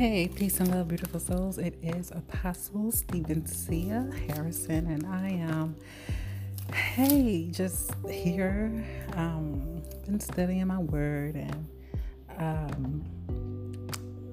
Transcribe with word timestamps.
Hey, 0.00 0.28
peace 0.28 0.58
and 0.60 0.70
love, 0.70 0.88
beautiful 0.88 1.20
souls. 1.20 1.58
It 1.58 1.74
is 1.82 2.10
Apostle 2.10 2.90
Stevencia 2.90 4.10
Harrison, 4.30 4.86
and 4.86 5.06
I 5.06 5.28
am, 5.28 5.76
hey, 6.72 7.50
just 7.52 7.92
here. 8.08 8.82
Um, 9.12 9.82
been 10.06 10.18
studying 10.18 10.66
my 10.68 10.78
word 10.78 11.34
and 11.34 11.68
um, 12.38 13.04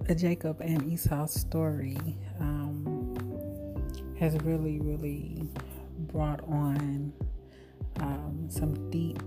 the 0.06 0.16
Jacob 0.16 0.62
and 0.62 0.90
Esau 0.90 1.26
story 1.26 1.98
um, 2.40 3.76
has 4.18 4.38
really, 4.44 4.80
really 4.80 5.50
brought 6.14 6.48
on 6.48 7.12
um, 8.00 8.48
some 8.50 8.90
deep, 8.90 9.20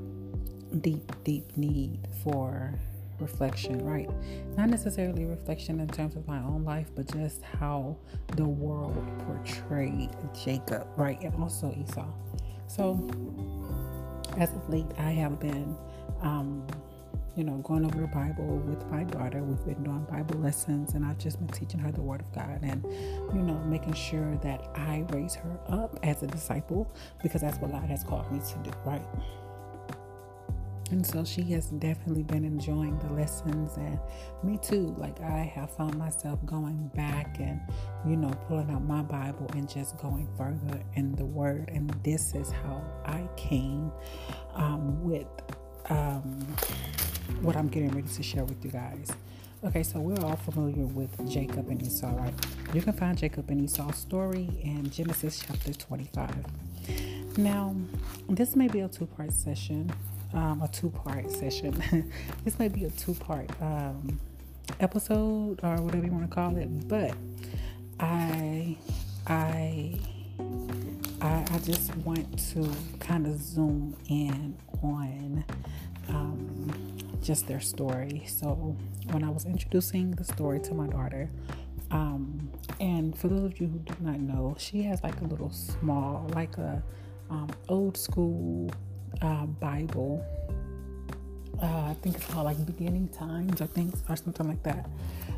deep, 0.81 1.13
deep 1.23 1.55
need 1.59 1.99
for 2.25 2.81
reflection, 3.21 3.85
right? 3.85 4.09
Not 4.57 4.71
necessarily 4.71 5.25
reflection 5.25 5.81
in 5.81 5.89
terms 5.89 6.17
of 6.17 6.27
my 6.27 6.39
own 6.39 6.65
life, 6.65 6.91
but 6.95 7.13
just 7.13 7.43
how 7.43 7.97
the 8.37 8.45
world 8.45 9.07
portrayed 9.27 10.11
Jacob, 10.45 10.87
right? 10.97 11.21
And 11.23 11.35
also 11.43 11.75
Esau. 11.79 12.07
So, 12.67 13.09
as 14.39 14.53
of 14.53 14.69
late, 14.69 14.87
I 14.99 15.11
have 15.11 15.41
been, 15.41 15.77
um, 16.23 16.67
you 17.37 17.45
know, 17.45 17.59
going 17.59 17.85
over 17.85 18.01
the 18.01 18.07
Bible 18.07 18.59
with 18.59 18.85
my 18.91 19.05
daughter. 19.05 19.43
We've 19.43 19.65
been 19.65 19.83
doing 19.83 20.05
Bible 20.11 20.39
lessons, 20.41 20.95
and 20.95 21.05
I've 21.05 21.19
just 21.19 21.39
been 21.39 21.49
teaching 21.49 21.81
her 21.81 21.91
the 21.91 22.01
Word 22.01 22.21
of 22.21 22.33
God 22.33 22.61
and, 22.63 22.85
you 23.35 23.43
know, 23.43 23.59
making 23.67 23.95
sure 23.95 24.37
that 24.43 24.69
I 24.75 25.05
raise 25.11 25.35
her 25.35 25.61
up 25.69 25.99
as 26.03 26.23
a 26.23 26.27
disciple 26.27 26.93
because 27.23 27.41
that's 27.41 27.59
what 27.59 27.73
God 27.73 27.89
has 27.89 28.05
called 28.05 28.31
me 28.33 28.41
to 28.41 28.71
do, 28.71 28.71
right? 28.85 29.03
And 30.91 31.07
so 31.07 31.25
she 31.25 31.43
has 31.53 31.67
definitely 31.67 32.25
been 32.25 32.45
enjoying 32.45 32.99
the 32.99 33.13
lessons, 33.13 33.77
and 33.77 33.99
me 34.43 34.59
too. 34.59 34.95
Like, 34.99 35.21
I 35.21 35.39
have 35.55 35.71
found 35.77 35.97
myself 35.97 36.45
going 36.45 36.91
back 36.95 37.39
and, 37.39 37.61
you 38.05 38.17
know, 38.17 38.31
pulling 38.49 38.71
out 38.71 38.83
my 38.83 39.03
Bible 39.03 39.49
and 39.55 39.69
just 39.69 39.97
going 39.99 40.29
further 40.37 40.83
in 40.95 41.13
the 41.15 41.25
Word. 41.25 41.71
And 41.73 41.91
this 42.03 42.35
is 42.35 42.51
how 42.51 42.83
I 43.05 43.29
came 43.37 43.93
um, 44.55 45.03
with 45.05 45.29
um, 45.91 46.47
what 47.43 47.57
I'm 47.57 47.69
getting 47.69 47.91
ready 47.91 48.09
to 48.09 48.23
share 48.23 48.45
with 48.45 48.65
you 48.65 48.73
guys. 48.73 49.13
Okay, 49.63 49.83
so 49.83 50.01
we're 50.01 50.19
all 50.25 50.37
familiar 50.37 50.87
with 50.87 51.31
Jacob 51.31 51.69
and 51.69 51.83
Esau, 51.83 52.17
right? 52.17 52.35
You 52.73 52.81
can 52.81 52.95
find 52.95 53.17
Jacob 53.17 53.51
and 53.51 53.61
Esau's 53.61 53.97
story 53.97 54.49
in 54.63 54.91
Genesis 54.91 55.45
chapter 55.47 55.73
25. 55.73 56.35
Now, 57.37 57.77
this 58.29 58.57
may 58.57 58.69
be 58.69 58.81
a 58.81 58.89
two 58.89 59.07
part 59.07 59.33
session 59.33 59.93
um, 60.35 60.63
a 60.63 60.69
two 60.69 60.91
part 60.91 61.31
session. 61.31 62.13
this 62.45 62.59
may 62.59 62.69
be 62.69 62.85
a 62.85 62.91
two 62.91 63.15
part 63.15 63.51
um, 63.61 64.21
episode 64.79 65.61
or 65.63 65.77
whatever 65.83 66.07
you 66.07 66.13
want 66.13 66.29
to 66.29 66.35
call 66.35 66.57
it, 66.57 66.89
but 66.89 67.15
I, 67.99 68.77
I, 69.27 69.99
I, 71.21 71.47
I 71.51 71.59
just 71.65 71.95
want 71.99 72.39
to 72.53 72.71
kind 72.99 73.27
of 73.27 73.41
zoom 73.41 73.97
in 74.09 74.57
on 74.83 75.45
um, 76.09 76.73
just 77.23 77.47
their 77.47 77.61
story. 77.61 78.25
So 78.27 78.77
when 79.11 79.25
I 79.25 79.31
was 79.31 79.45
introducing 79.45 80.13
the 80.13 80.25
story 80.25 80.61
to 80.61 80.75
my 80.75 80.87
daughter, 80.87 81.29
um, 81.91 82.51
and 82.79 83.17
for 83.19 83.29
those 83.29 83.45
of 83.45 83.61
you 83.61 83.67
who 83.67 83.79
do 83.81 83.95
not 84.01 84.21
know, 84.21 84.55
she 84.59 84.83
has 84.85 85.03
like 85.03 85.21
a 85.21 85.25
little 85.25 85.51
small, 85.51 86.31
like 86.35 86.57
a 86.57 86.83
um, 87.31 87.49
old 87.69 87.97
school 87.97 88.71
uh, 89.23 89.47
Bible. 89.47 90.25
Uh, 91.63 91.91
I 91.91 91.97
think 92.01 92.17
it's 92.17 92.27
called 92.27 92.47
like 92.47 92.65
Beginning 92.65 93.09
Times, 93.09 93.61
I 93.61 93.67
think, 93.67 93.95
or 94.09 94.17
something 94.17 94.49
like 94.49 94.63
that. 94.63 94.89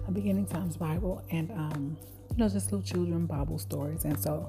A 0.07 0.11
Beginning 0.11 0.47
Times 0.47 0.77
Bible, 0.77 1.23
and 1.31 1.51
um, 1.53 1.97
you 2.31 2.37
know, 2.39 2.49
just 2.49 2.73
little 2.73 2.83
children 2.83 3.27
Bible 3.27 3.59
stories, 3.59 4.05
and 4.05 4.19
so 4.19 4.49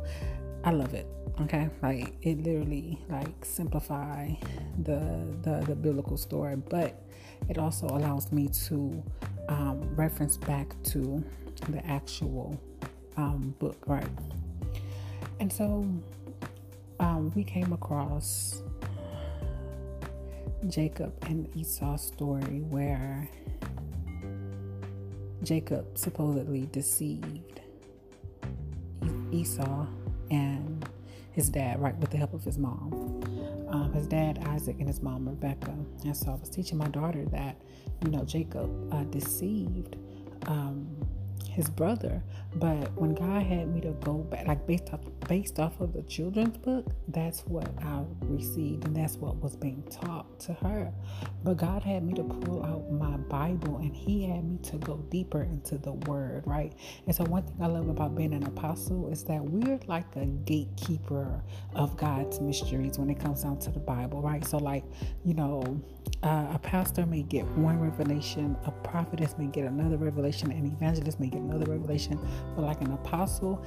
I 0.63 0.72
love 0.72 0.94
it. 0.94 1.07
Okay, 1.41 1.69
like 1.81 2.16
it 2.22 2.44
literally 2.44 3.00
like 3.09 3.44
simplify 3.44 4.29
the 4.83 5.01
the, 5.41 5.63
the 5.67 5.75
biblical 5.75 6.17
story, 6.17 6.56
but 6.56 7.01
it 7.50 7.57
also 7.57 7.88
allows 7.88 8.31
me 8.31 8.47
to 8.67 9.03
um, 9.50 9.95
reference 9.95 10.38
back 10.38 10.75
to 10.83 11.23
the 11.69 11.85
actual 11.85 12.59
um, 13.17 13.56
book, 13.59 13.78
right? 13.88 14.07
And 15.39 15.51
so 15.51 15.85
um, 17.00 17.31
we 17.35 17.44
came 17.44 17.73
across 17.73 18.63
Jacob 20.69 21.13
and 21.28 21.50
Esau 21.56 21.97
story 21.97 22.62
where 22.69 23.29
Jacob 25.44 25.97
supposedly 25.97 26.68
deceived 26.72 27.62
Esau 29.31 29.85
and 30.31 30.88
his 31.31 31.50
dad, 31.50 31.81
right, 31.81 31.96
with 31.97 32.12
the 32.12 32.18
help 32.18 32.34
of 32.34 32.44
his 32.44 32.57
mom. 32.57 33.22
Um, 33.69 33.91
his 33.91 34.06
dad, 34.07 34.40
Isaac, 34.47 34.78
and 34.79 34.88
his 34.88 35.01
mom, 35.01 35.28
Rebecca. 35.28 35.74
And 36.03 36.16
so 36.16 36.31
I 36.31 36.35
was 36.35 36.50
teaching 36.50 36.78
my 36.78 36.88
daughter 36.88 37.25
that, 37.31 37.59
you 38.03 38.12
know, 38.12 38.24
Jacob 38.24 38.94
uh, 38.94 39.03
deceived 39.06 39.97
um, 40.45 40.88
his 41.50 41.69
brother. 41.69 42.24
But 42.56 42.94
when 42.94 43.16
God 43.16 43.44
had 43.44 43.74
me 43.74 43.81
to 43.81 43.91
go 44.03 44.19
back, 44.19 44.47
like 44.47 44.68
based 44.68 44.94
off 44.94 45.02
based 45.28 45.59
off 45.59 45.80
of 45.80 45.94
the 45.94 46.03
children's 46.03 46.58
book, 46.58 46.86
that's 47.08 47.41
what 47.41 47.69
I 47.84 48.03
received, 48.22 48.86
and 48.86 48.96
that's 48.96 49.16
what 49.16 49.38
was 49.38 49.56
being 49.56 49.84
taught 49.90 50.40
to 50.41 50.53
her. 50.53 50.92
But 51.44 51.58
God 51.58 51.81
had 51.81 52.03
me 52.03 52.13
to 52.13 52.24
pull 52.24 52.63
out 52.63 52.92
my 52.92 53.18
Bible, 53.18 53.78
and 53.78 53.96
He 53.96 54.24
had 54.25 54.44
me 54.44 54.58
to 54.63 54.78
go 54.78 54.97
deeper 55.09 55.44
into 55.44 55.78
the 55.78 55.94
Word, 55.94 56.44
right? 56.46 56.74
And 57.08 57.16
so 57.16 57.24
one 57.25 57.44
thing 57.44 57.56
I 57.62 57.68
love 57.68 57.90
about 57.90 58.16
being 58.16 58.34
an 58.34 58.44
apostle 58.44 59.09
is 59.12 59.24
that 59.25 59.44
we're 59.44 59.80
like 59.88 60.16
a 60.16 60.25
gatekeeper 60.25 61.42
of 61.75 61.97
God's 61.97 62.40
mysteries 62.40 62.97
when 63.00 63.09
it 63.09 63.19
comes 63.19 63.44
down 63.44 63.59
to 63.59 63.72
the 63.72 63.80
Bible, 63.80 64.22
right? 64.22 64.46
So 64.46 64.58
like, 64.58 64.84
you 65.25 65.34
know, 65.34 65.81
uh, 66.22 66.47
a 66.53 66.59
pastor 66.62 67.06
may 67.06 67.24
get 67.24 67.46
one 67.58 67.80
revelation, 67.80 68.56
a 68.66 68.72
prophetess 68.72 69.36
may 69.38 69.47
get 69.47 69.66
another 69.66 69.97
revelation, 69.97 70.52
an 70.52 70.66
evangelist 70.66 71.19
may 71.19 71.28
get 71.28 71.42
another 71.42 71.66
revelation, 71.66 72.19
but 72.56 72.64
like 72.64 72.81
an 72.81 72.92
apostle, 72.92 73.64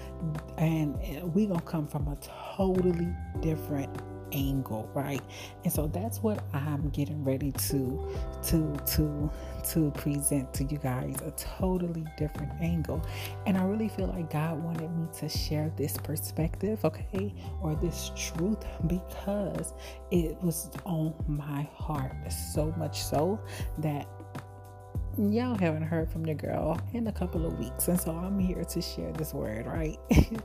and 0.58 0.96
we 1.34 1.46
gonna 1.46 1.60
come 1.62 1.86
from 1.86 2.08
a 2.08 2.16
totally 2.56 3.14
different 3.40 3.90
angle 4.32 4.88
right? 4.94 5.22
And 5.64 5.72
so 5.72 5.86
that's 5.86 6.18
what 6.18 6.42
i'm 6.52 6.88
getting 6.90 7.22
ready 7.24 7.52
to 7.52 8.08
to 8.44 8.76
to 8.86 9.30
to 9.70 9.90
present 9.92 10.52
to 10.54 10.64
you 10.64 10.78
guys 10.78 11.16
a 11.24 11.30
totally 11.32 12.04
different 12.16 12.52
angle. 12.60 13.04
And 13.46 13.56
i 13.56 13.64
really 13.64 13.88
feel 13.88 14.08
like 14.08 14.30
god 14.30 14.62
wanted 14.62 14.90
me 14.96 15.06
to 15.18 15.28
share 15.28 15.72
this 15.76 15.96
perspective 15.96 16.84
okay 16.84 17.34
or 17.62 17.74
this 17.76 18.10
truth 18.16 18.64
because 18.86 19.74
it 20.10 20.36
was 20.42 20.70
on 20.84 21.14
my 21.26 21.68
heart 21.74 22.12
so 22.32 22.72
much 22.76 23.02
so 23.02 23.40
that 23.78 24.06
y'all 25.18 25.56
haven't 25.56 25.82
heard 25.82 26.10
from 26.10 26.26
your 26.26 26.34
girl 26.34 26.78
in 26.92 27.06
a 27.06 27.12
couple 27.12 27.46
of 27.46 27.58
weeks 27.58 27.88
and 27.88 27.98
so 27.98 28.10
i'm 28.10 28.38
here 28.38 28.64
to 28.64 28.82
share 28.82 29.10
this 29.12 29.32
word 29.32 29.66
right? 29.66 29.98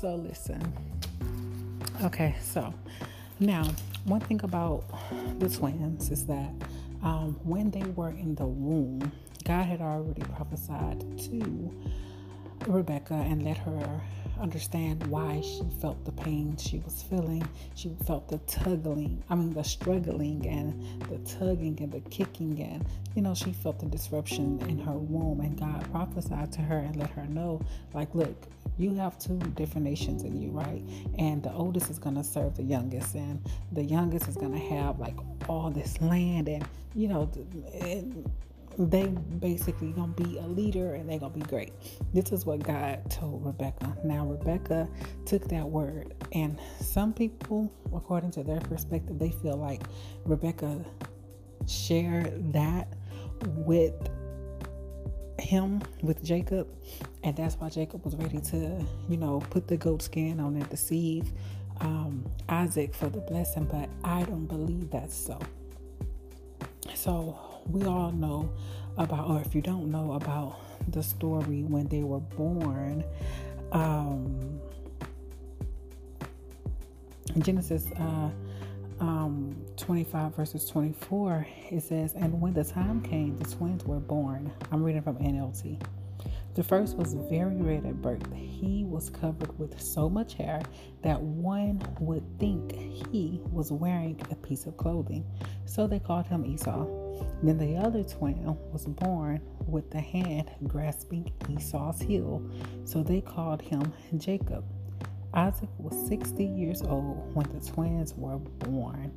So 0.00 0.14
listen. 0.14 0.60
Okay 2.04 2.34
so 2.40 2.72
now 3.40 3.68
one 4.04 4.20
thing 4.20 4.40
about 4.44 4.84
the 5.38 5.48
twins 5.48 6.10
is 6.10 6.26
that 6.26 6.50
um, 7.02 7.38
when 7.42 7.70
they 7.70 7.82
were 7.96 8.10
in 8.10 8.34
the 8.36 8.46
womb 8.46 9.10
god 9.44 9.64
had 9.64 9.80
already 9.80 10.22
prophesied 10.22 11.00
to 11.18 11.72
rebecca 12.66 13.14
and 13.14 13.42
let 13.42 13.56
her 13.58 14.00
understand 14.40 15.06
why 15.06 15.40
she 15.40 15.62
felt 15.80 16.04
the 16.04 16.12
pain 16.12 16.56
she 16.56 16.78
was 16.80 17.02
feeling. 17.02 17.46
She 17.74 17.94
felt 18.06 18.28
the 18.28 18.38
tugging, 18.38 19.22
I 19.30 19.34
mean, 19.34 19.54
the 19.54 19.62
struggling 19.62 20.46
and 20.46 21.00
the 21.08 21.18
tugging 21.18 21.78
and 21.80 21.92
the 21.92 22.00
kicking, 22.10 22.60
and 22.60 22.84
you 23.14 23.22
know, 23.22 23.34
she 23.34 23.52
felt 23.52 23.78
the 23.78 23.86
disruption 23.86 24.60
in 24.68 24.78
her 24.78 24.92
womb. 24.94 25.40
And 25.40 25.58
God 25.58 25.88
prophesied 25.92 26.50
to 26.52 26.60
her 26.62 26.78
and 26.78 26.96
let 26.96 27.10
her 27.10 27.24
know, 27.26 27.60
like, 27.94 28.14
look, 28.14 28.34
you 28.78 28.94
have 28.94 29.18
two 29.18 29.38
different 29.54 29.86
nations 29.86 30.24
in 30.24 30.40
you, 30.40 30.50
right? 30.50 30.82
And 31.18 31.42
the 31.42 31.52
oldest 31.52 31.90
is 31.90 31.98
going 31.98 32.16
to 32.16 32.24
serve 32.24 32.56
the 32.56 32.62
youngest, 32.62 33.14
and 33.14 33.40
the 33.72 33.84
youngest 33.84 34.28
is 34.28 34.36
going 34.36 34.52
to 34.52 34.76
have 34.76 34.98
like 34.98 35.16
all 35.48 35.70
this 35.70 36.00
land, 36.00 36.48
and 36.48 36.66
you 36.94 37.08
know, 37.08 37.30
they 38.78 39.06
basically 39.06 39.92
gonna 39.92 40.12
be 40.12 40.38
a 40.38 40.46
leader 40.46 40.94
and 40.94 41.08
they 41.08 41.18
gonna 41.18 41.34
be 41.34 41.40
great. 41.40 41.72
This 42.12 42.32
is 42.32 42.46
what 42.46 42.62
God 42.62 43.10
told 43.10 43.44
Rebecca. 43.44 43.96
Now 44.04 44.26
Rebecca 44.26 44.88
took 45.26 45.48
that 45.48 45.68
word, 45.68 46.14
and 46.32 46.58
some 46.80 47.12
people, 47.12 47.72
according 47.94 48.30
to 48.32 48.42
their 48.42 48.60
perspective, 48.60 49.18
they 49.18 49.30
feel 49.30 49.56
like 49.56 49.82
Rebecca 50.24 50.84
shared 51.66 52.52
that 52.52 52.88
with 53.42 53.94
him 55.38 55.82
with 56.02 56.22
Jacob, 56.24 56.68
and 57.22 57.36
that's 57.36 57.56
why 57.56 57.68
Jacob 57.68 58.04
was 58.04 58.16
ready 58.16 58.40
to, 58.40 58.84
you 59.08 59.16
know, 59.16 59.40
put 59.50 59.68
the 59.68 59.76
goat 59.76 60.02
skin 60.02 60.40
on 60.40 60.54
and 60.56 60.68
deceive 60.70 61.32
um, 61.80 62.24
Isaac 62.48 62.94
for 62.94 63.08
the 63.08 63.20
blessing. 63.20 63.64
But 63.64 63.88
I 64.04 64.22
don't 64.24 64.46
believe 64.46 64.90
that's 64.90 65.16
so. 65.16 65.38
So 66.94 67.51
we 67.68 67.84
all 67.84 68.12
know 68.12 68.52
about, 68.96 69.28
or 69.28 69.40
if 69.40 69.54
you 69.54 69.62
don't 69.62 69.90
know 69.90 70.12
about 70.12 70.58
the 70.90 71.02
story 71.02 71.62
when 71.62 71.86
they 71.88 72.02
were 72.02 72.20
born, 72.20 73.04
um, 73.72 74.60
Genesis 77.38 77.86
uh, 77.98 78.30
um, 79.00 79.56
25 79.76 80.34
verses 80.36 80.66
24, 80.66 81.46
it 81.70 81.82
says, 81.82 82.14
And 82.14 82.40
when 82.40 82.52
the 82.52 82.64
time 82.64 83.02
came, 83.02 83.36
the 83.36 83.48
twins 83.48 83.84
were 83.84 84.00
born. 84.00 84.52
I'm 84.70 84.82
reading 84.82 85.02
from 85.02 85.16
NLT. 85.16 85.82
The 86.54 86.62
first 86.62 86.98
was 86.98 87.14
very 87.14 87.56
red 87.56 87.86
at 87.86 88.02
birth. 88.02 88.30
He 88.34 88.84
was 88.84 89.08
covered 89.08 89.58
with 89.58 89.80
so 89.80 90.10
much 90.10 90.34
hair 90.34 90.60
that 91.02 91.20
one 91.20 91.82
would 91.98 92.22
think 92.38 92.72
he 92.72 93.40
was 93.50 93.72
wearing 93.72 94.20
a 94.30 94.34
piece 94.34 94.66
of 94.66 94.76
clothing. 94.76 95.24
So 95.64 95.86
they 95.86 95.98
called 95.98 96.26
him 96.26 96.44
Esau. 96.44 96.86
Then 97.42 97.58
the 97.58 97.76
other 97.76 98.02
twin 98.02 98.56
was 98.72 98.86
born 98.86 99.40
with 99.66 99.90
the 99.90 100.00
hand 100.00 100.50
grasping 100.66 101.32
Esau's 101.48 102.00
heel. 102.00 102.42
So 102.84 103.02
they 103.02 103.20
called 103.20 103.62
him 103.62 103.92
Jacob. 104.16 104.64
Isaac 105.34 105.70
was 105.78 105.94
60 106.08 106.44
years 106.44 106.82
old 106.82 107.34
when 107.34 107.46
the 107.52 107.60
twins 107.66 108.14
were 108.14 108.36
born. 108.36 109.12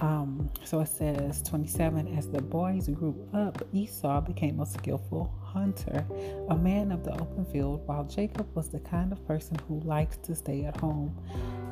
Um, 0.00 0.50
so 0.64 0.80
it 0.80 0.88
says 0.88 1.42
27 1.42 2.18
as 2.18 2.28
the 2.28 2.42
boys 2.42 2.88
grew 2.88 3.28
up, 3.32 3.62
Esau 3.72 4.20
became 4.20 4.60
a 4.60 4.66
skillful 4.66 5.32
hunter, 5.42 6.04
a 6.50 6.56
man 6.56 6.92
of 6.92 7.02
the 7.02 7.12
open 7.12 7.46
field, 7.46 7.86
while 7.86 8.04
Jacob 8.04 8.46
was 8.54 8.68
the 8.68 8.80
kind 8.80 9.10
of 9.12 9.26
person 9.26 9.56
who 9.66 9.80
likes 9.80 10.18
to 10.18 10.34
stay 10.34 10.64
at 10.64 10.76
home. 10.76 11.16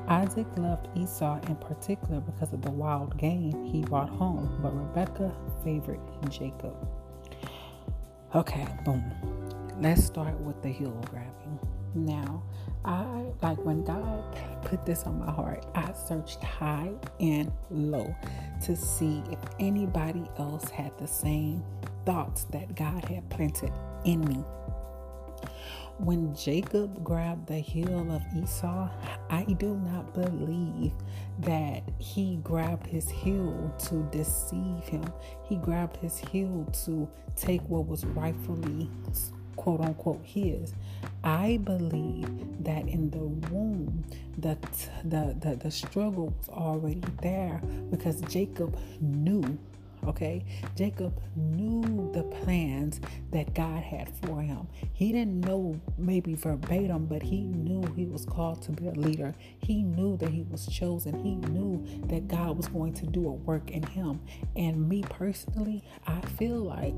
Isaac 0.09 0.47
loved 0.57 0.89
Esau 0.97 1.41
in 1.49 1.57
particular 1.57 2.21
because 2.21 2.53
of 2.53 2.63
the 2.63 2.71
wild 2.71 3.17
game 3.17 3.65
he 3.65 3.81
brought 3.83 4.11
home, 4.11 4.59
but 4.63 4.77
Rebecca 4.77 5.35
favored 5.65 6.01
Jacob. 6.29 6.77
Okay, 8.35 8.67
boom. 8.85 9.03
Let's 9.81 10.05
start 10.05 10.39
with 10.41 10.61
the 10.63 10.69
heel 10.69 10.93
grabbing. 11.11 11.59
Now, 11.95 12.43
I 12.85 13.25
like 13.43 13.65
when 13.65 13.85
God 13.85 14.37
put 14.65 14.85
this 14.85 15.05
on 15.05 15.21
my 15.21 15.31
heart, 15.31 15.65
I 15.75 15.93
searched 15.93 16.43
high 16.43 16.93
and 17.21 17.51
low 17.71 18.15
to 18.65 18.77
see 18.77 19.23
if 19.31 19.39
anybody 19.59 20.29
else 20.39 20.69
had 20.69 20.97
the 20.99 21.07
same 21.07 21.65
thoughts 22.05 22.45
that 22.45 22.75
God 22.75 23.05
had 23.05 23.29
planted 23.31 23.73
in 24.05 24.25
me. 24.25 24.45
When 25.99 26.35
Jacob 26.35 27.05
grabbed 27.05 27.47
the 27.47 27.59
heel 27.59 28.11
of 28.11 28.23
Esau, 28.37 28.89
I 29.31 29.45
do 29.45 29.77
not 29.77 30.13
believe 30.13 30.93
that 31.41 31.83
he 31.99 32.37
grabbed 32.43 32.87
his 32.87 33.09
heel 33.09 33.73
to 33.87 34.03
deceive 34.11 34.83
him. 34.85 35.05
He 35.45 35.57
grabbed 35.57 35.97
his 35.99 36.19
heel 36.19 36.67
to 36.85 37.09
take 37.37 37.63
what 37.69 37.87
was 37.87 38.05
rightfully 38.07 38.91
quote 39.57 39.81
unquote 39.81 40.21
his. 40.25 40.75
I 41.23 41.59
believe 41.65 42.29
that 42.65 42.89
in 42.89 43.11
the 43.11 43.51
womb, 43.51 44.05
the, 44.39 44.59
the, 45.05 45.37
the, 45.41 45.57
the 45.57 45.71
struggle 45.71 46.35
was 46.39 46.49
already 46.49 47.03
there 47.23 47.61
because 47.91 48.21
Jacob 48.23 48.77
knew 49.01 49.59
Okay, 50.07 50.45
Jacob 50.77 51.21
knew 51.35 52.11
the 52.13 52.23
plans 52.23 53.01
that 53.31 53.55
God 53.55 53.83
had 53.83 54.11
for 54.23 54.43
him. 54.43 54.69
He 54.93 55.13
didn't 55.13 55.41
know 55.41 55.81
maybe 55.97 56.35
verbatim, 56.35 57.07
but 57.07 57.23
he 57.23 57.43
knew 57.43 57.83
he 57.97 58.07
was 58.07 58.25
called 58.25 58.63
to 58.63 58.73
be 58.73 58.89
a 58.89 58.93
leader. 58.93 59.35
He 59.61 59.83
knew 59.83 60.17
that 60.19 60.31
he 60.31 60.43
was 60.43 60.67
chosen. 60.67 61.19
He 61.25 61.37
knew 61.37 61.85
that 62.09 62.29
God 62.29 62.57
was 62.57 62.69
going 62.69 62.93
to 62.95 63.07
do 63.07 63.27
a 63.29 63.33
work 63.33 63.71
in 63.71 63.83
him. 63.83 64.21
And 64.57 64.89
me 64.89 65.03
personally, 65.03 65.85
I 66.07 66.21
feel 66.21 66.59
like 66.59 66.95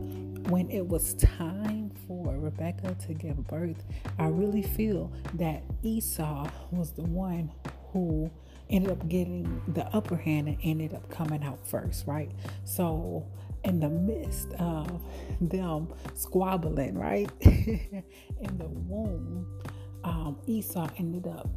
when 0.49 0.69
it 0.71 0.87
was 0.87 1.15
time 1.15 1.93
for 2.07 2.37
Rebecca 2.37 2.95
to 3.07 3.15
give 3.15 3.47
birth, 3.47 3.85
I 4.19 4.29
really 4.29 4.63
feel 4.63 5.13
that 5.35 5.63
Esau 5.83 6.49
was 6.71 6.93
the 6.93 7.03
one 7.03 7.53
who 7.93 8.31
ended 8.71 8.93
up 8.93 9.09
getting 9.09 9.63
the 9.69 9.85
upper 9.95 10.17
hand 10.17 10.49
and 10.49 10.59
ended 10.63 10.95
up 10.95 11.09
coming 11.11 11.43
out 11.43 11.67
first, 11.67 12.07
right? 12.07 12.31
So, 12.65 13.27
in 13.65 13.81
the 13.81 13.89
midst 13.89 14.53
of 14.55 15.03
them 15.41 15.89
squabbling, 16.15 16.97
right, 16.97 17.31
in 17.41 18.05
the 18.59 18.69
womb, 18.69 19.47
um, 20.05 20.39
Esau 20.47 20.89
ended 20.99 21.27
up 21.27 21.49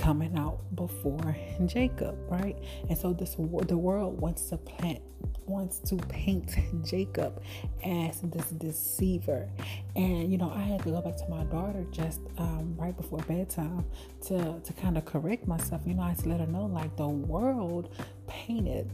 coming 0.00 0.36
out 0.36 0.60
before 0.74 1.36
Jacob, 1.66 2.16
right? 2.28 2.56
And 2.88 2.96
so 2.96 3.12
this 3.12 3.34
the 3.34 3.76
world 3.76 4.20
wants 4.20 4.48
to 4.50 4.56
plant 4.56 5.02
wants 5.46 5.78
to 5.80 5.96
paint 5.96 6.56
Jacob 6.84 7.42
as 7.84 8.20
this 8.22 8.46
deceiver. 8.50 9.48
And 9.94 10.30
you 10.30 10.38
know, 10.38 10.50
I 10.50 10.62
had 10.62 10.82
to 10.84 10.90
go 10.90 11.00
back 11.02 11.16
to 11.18 11.28
my 11.28 11.44
daughter 11.44 11.84
just 11.90 12.20
um, 12.38 12.74
right 12.78 12.96
before 12.96 13.18
bedtime 13.20 13.84
to 14.26 14.60
to 14.60 14.72
kind 14.74 14.96
of 14.96 15.04
correct 15.04 15.46
myself. 15.46 15.82
You 15.84 15.94
know, 15.94 16.02
I 16.02 16.10
had 16.10 16.18
to 16.20 16.28
let 16.28 16.40
her 16.40 16.46
know 16.46 16.66
like 16.66 16.96
the 16.96 17.08
world 17.08 17.94
painted 18.26 18.90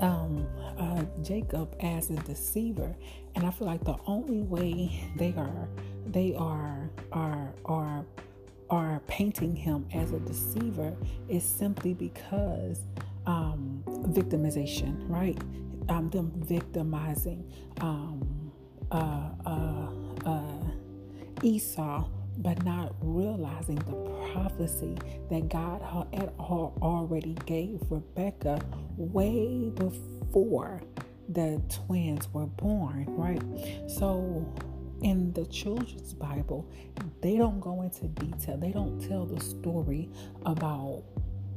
um, 0.00 0.46
uh, 0.78 1.04
Jacob 1.22 1.76
as 1.80 2.10
a 2.10 2.16
deceiver, 2.16 2.94
and 3.34 3.46
I 3.46 3.50
feel 3.50 3.66
like 3.66 3.84
the 3.84 3.96
only 4.06 4.42
way 4.42 5.00
they 5.16 5.32
are 5.36 5.68
they 6.06 6.34
are 6.34 6.90
are 7.12 7.52
are 7.64 8.04
are 8.70 9.00
painting 9.06 9.54
him 9.56 9.86
as 9.94 10.12
a 10.12 10.20
deceiver 10.20 10.94
is 11.28 11.42
simply 11.44 11.94
because 11.94 12.80
um, 13.26 13.82
victimization, 14.08 15.08
right? 15.08 15.38
Um, 15.88 16.10
them 16.10 16.32
victimizing 16.36 17.50
um, 17.80 18.52
uh, 18.90 19.30
uh, 19.46 19.90
uh, 20.26 20.64
Esau, 21.42 22.08
but 22.38 22.62
not 22.64 22.94
realizing 23.00 23.76
the 23.76 24.32
prophecy 24.32 24.96
that 25.30 25.48
God 25.48 25.82
had 26.12 26.32
already 26.38 27.36
gave 27.46 27.80
Rebecca 27.90 28.60
way 28.96 29.70
before 29.74 30.80
the 31.28 31.60
twins 31.68 32.28
were 32.32 32.46
born, 32.46 33.04
right? 33.08 33.42
So 33.90 34.46
in 35.02 35.32
the 35.32 35.46
children's 35.46 36.14
Bible, 36.14 36.70
they 37.20 37.36
don't 37.36 37.60
go 37.60 37.82
into 37.82 38.08
detail. 38.08 38.56
They 38.56 38.72
don't 38.72 39.00
tell 39.00 39.26
the 39.26 39.40
story 39.40 40.10
about 40.44 41.04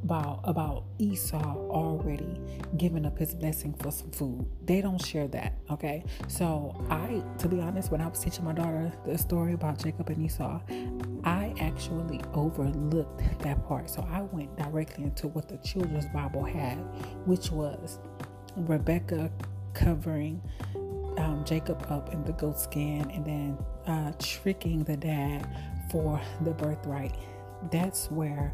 about 0.04 0.40
about 0.46 0.86
Esau 0.98 1.58
already 1.70 2.40
giving 2.78 3.06
up 3.06 3.18
his 3.20 3.36
blessing 3.36 3.74
for 3.74 3.92
some 3.92 4.10
food. 4.12 4.48
They 4.66 4.82
don't 4.82 5.04
share 5.04 5.28
that, 5.28 5.54
okay? 5.70 6.04
So 6.28 6.76
I 6.90 7.24
to 7.40 7.48
be 7.48 7.60
honest, 7.62 7.92
when 7.92 8.02
I 8.02 8.08
was 8.08 8.20
teaching 8.20 8.46
my 8.46 8.54
daughter 8.54 8.92
the 9.06 9.18
story 9.18 9.54
about 9.54 9.80
Jacob 9.80 10.10
and 10.10 10.26
Esau, 10.26 10.60
I 11.24 11.54
actually 11.60 12.22
overlooked 12.34 13.22
that 13.40 13.66
part. 13.68 13.90
So 13.90 14.08
I 14.12 14.22
went 14.22 14.56
directly 14.58 15.04
into 15.04 15.28
what 15.28 15.48
the 15.48 15.58
children's 15.58 16.08
Bible 16.08 16.44
had, 16.44 16.78
which 17.26 17.52
was 17.52 18.00
Rebecca 18.56 19.32
covering 19.74 20.42
um, 21.18 21.44
Jacob 21.46 21.86
up 21.90 22.14
in 22.14 22.24
the 22.24 22.34
goat 22.34 22.60
skin 22.60 23.10
and 23.12 23.26
then 23.26 23.58
uh, 23.88 24.12
tricking 24.20 24.84
the 24.84 24.98
dad 24.98 25.48
for 25.92 26.20
the 26.42 26.52
birthright. 26.52 27.16
That's 27.72 28.10
where 28.10 28.54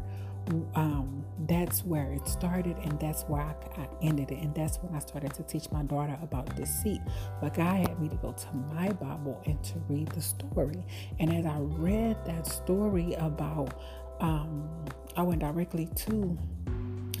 um, 0.74 1.24
that's 1.46 1.84
where 1.84 2.12
it 2.12 2.26
started, 2.26 2.76
and 2.78 2.98
that's 2.98 3.22
where 3.24 3.42
I, 3.42 3.54
I, 3.82 3.88
ended 4.02 4.30
it. 4.30 4.38
And 4.38 4.54
that's 4.54 4.78
when 4.78 4.94
I 4.94 4.98
started 4.98 5.34
to 5.34 5.42
teach 5.42 5.70
my 5.70 5.82
daughter 5.82 6.18
about 6.22 6.54
deceit. 6.56 7.00
But 7.40 7.54
God 7.54 7.86
had 7.86 8.00
me 8.00 8.08
to 8.08 8.16
go 8.16 8.32
to 8.32 8.56
my 8.74 8.90
Bible 8.92 9.40
and 9.46 9.62
to 9.64 9.74
read 9.88 10.08
the 10.08 10.22
story. 10.22 10.84
And 11.18 11.34
as 11.34 11.46
I 11.46 11.58
read 11.58 12.16
that 12.24 12.46
story 12.46 13.14
about, 13.14 13.74
um, 14.20 14.68
I 15.16 15.22
went 15.22 15.40
directly 15.40 15.88
to 16.06 16.38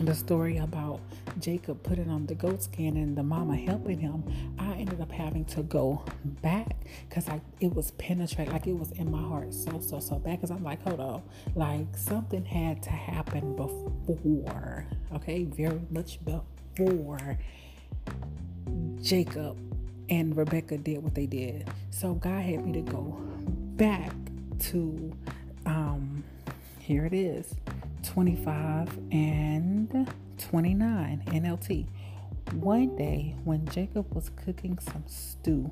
the 0.06 0.14
story 0.14 0.58
about 0.58 1.00
Jacob 1.40 1.82
putting 1.82 2.08
on 2.08 2.26
the 2.26 2.34
goat 2.34 2.62
skin 2.62 2.96
and 2.96 3.16
the 3.16 3.22
mama 3.22 3.56
helping 3.56 3.98
him, 3.98 4.22
I 4.58 4.72
ended 4.74 5.00
up 5.00 5.10
having 5.10 5.44
to 5.46 5.62
go 5.62 6.02
back 6.42 6.76
because 7.08 7.28
I 7.28 7.40
it 7.60 7.74
was 7.74 7.90
penetrate 7.92 8.48
like 8.52 8.66
it 8.66 8.76
was 8.78 8.92
in 8.92 9.10
my 9.10 9.20
heart 9.20 9.52
so 9.52 9.80
so 9.80 9.98
so 9.98 10.16
bad 10.18 10.36
because 10.36 10.50
I'm 10.50 10.62
like 10.62 10.82
hold 10.82 11.00
on 11.00 11.22
like 11.54 11.96
something 11.96 12.44
had 12.44 12.82
to 12.84 12.90
happen 12.90 13.56
before 13.56 14.86
okay? 15.14 15.44
Very 15.44 15.80
much 15.90 16.18
before 16.24 17.38
Jacob 19.02 19.58
and 20.10 20.36
Rebecca 20.36 20.78
did 20.78 21.02
what 21.02 21.14
they 21.14 21.26
did. 21.26 21.68
So 21.90 22.14
God 22.14 22.42
had 22.42 22.64
me 22.64 22.72
to 22.72 22.80
go 22.80 23.16
back 23.76 24.12
to 24.60 25.12
um 25.66 26.24
here 26.80 27.04
it 27.04 27.12
is 27.12 27.54
25 28.02 28.98
and 29.12 30.12
29 30.38 31.22
NLT. 31.26 31.86
One 32.54 32.96
day, 32.96 33.34
when 33.44 33.66
Jacob 33.66 34.14
was 34.14 34.30
cooking 34.30 34.78
some 34.78 35.04
stew, 35.06 35.70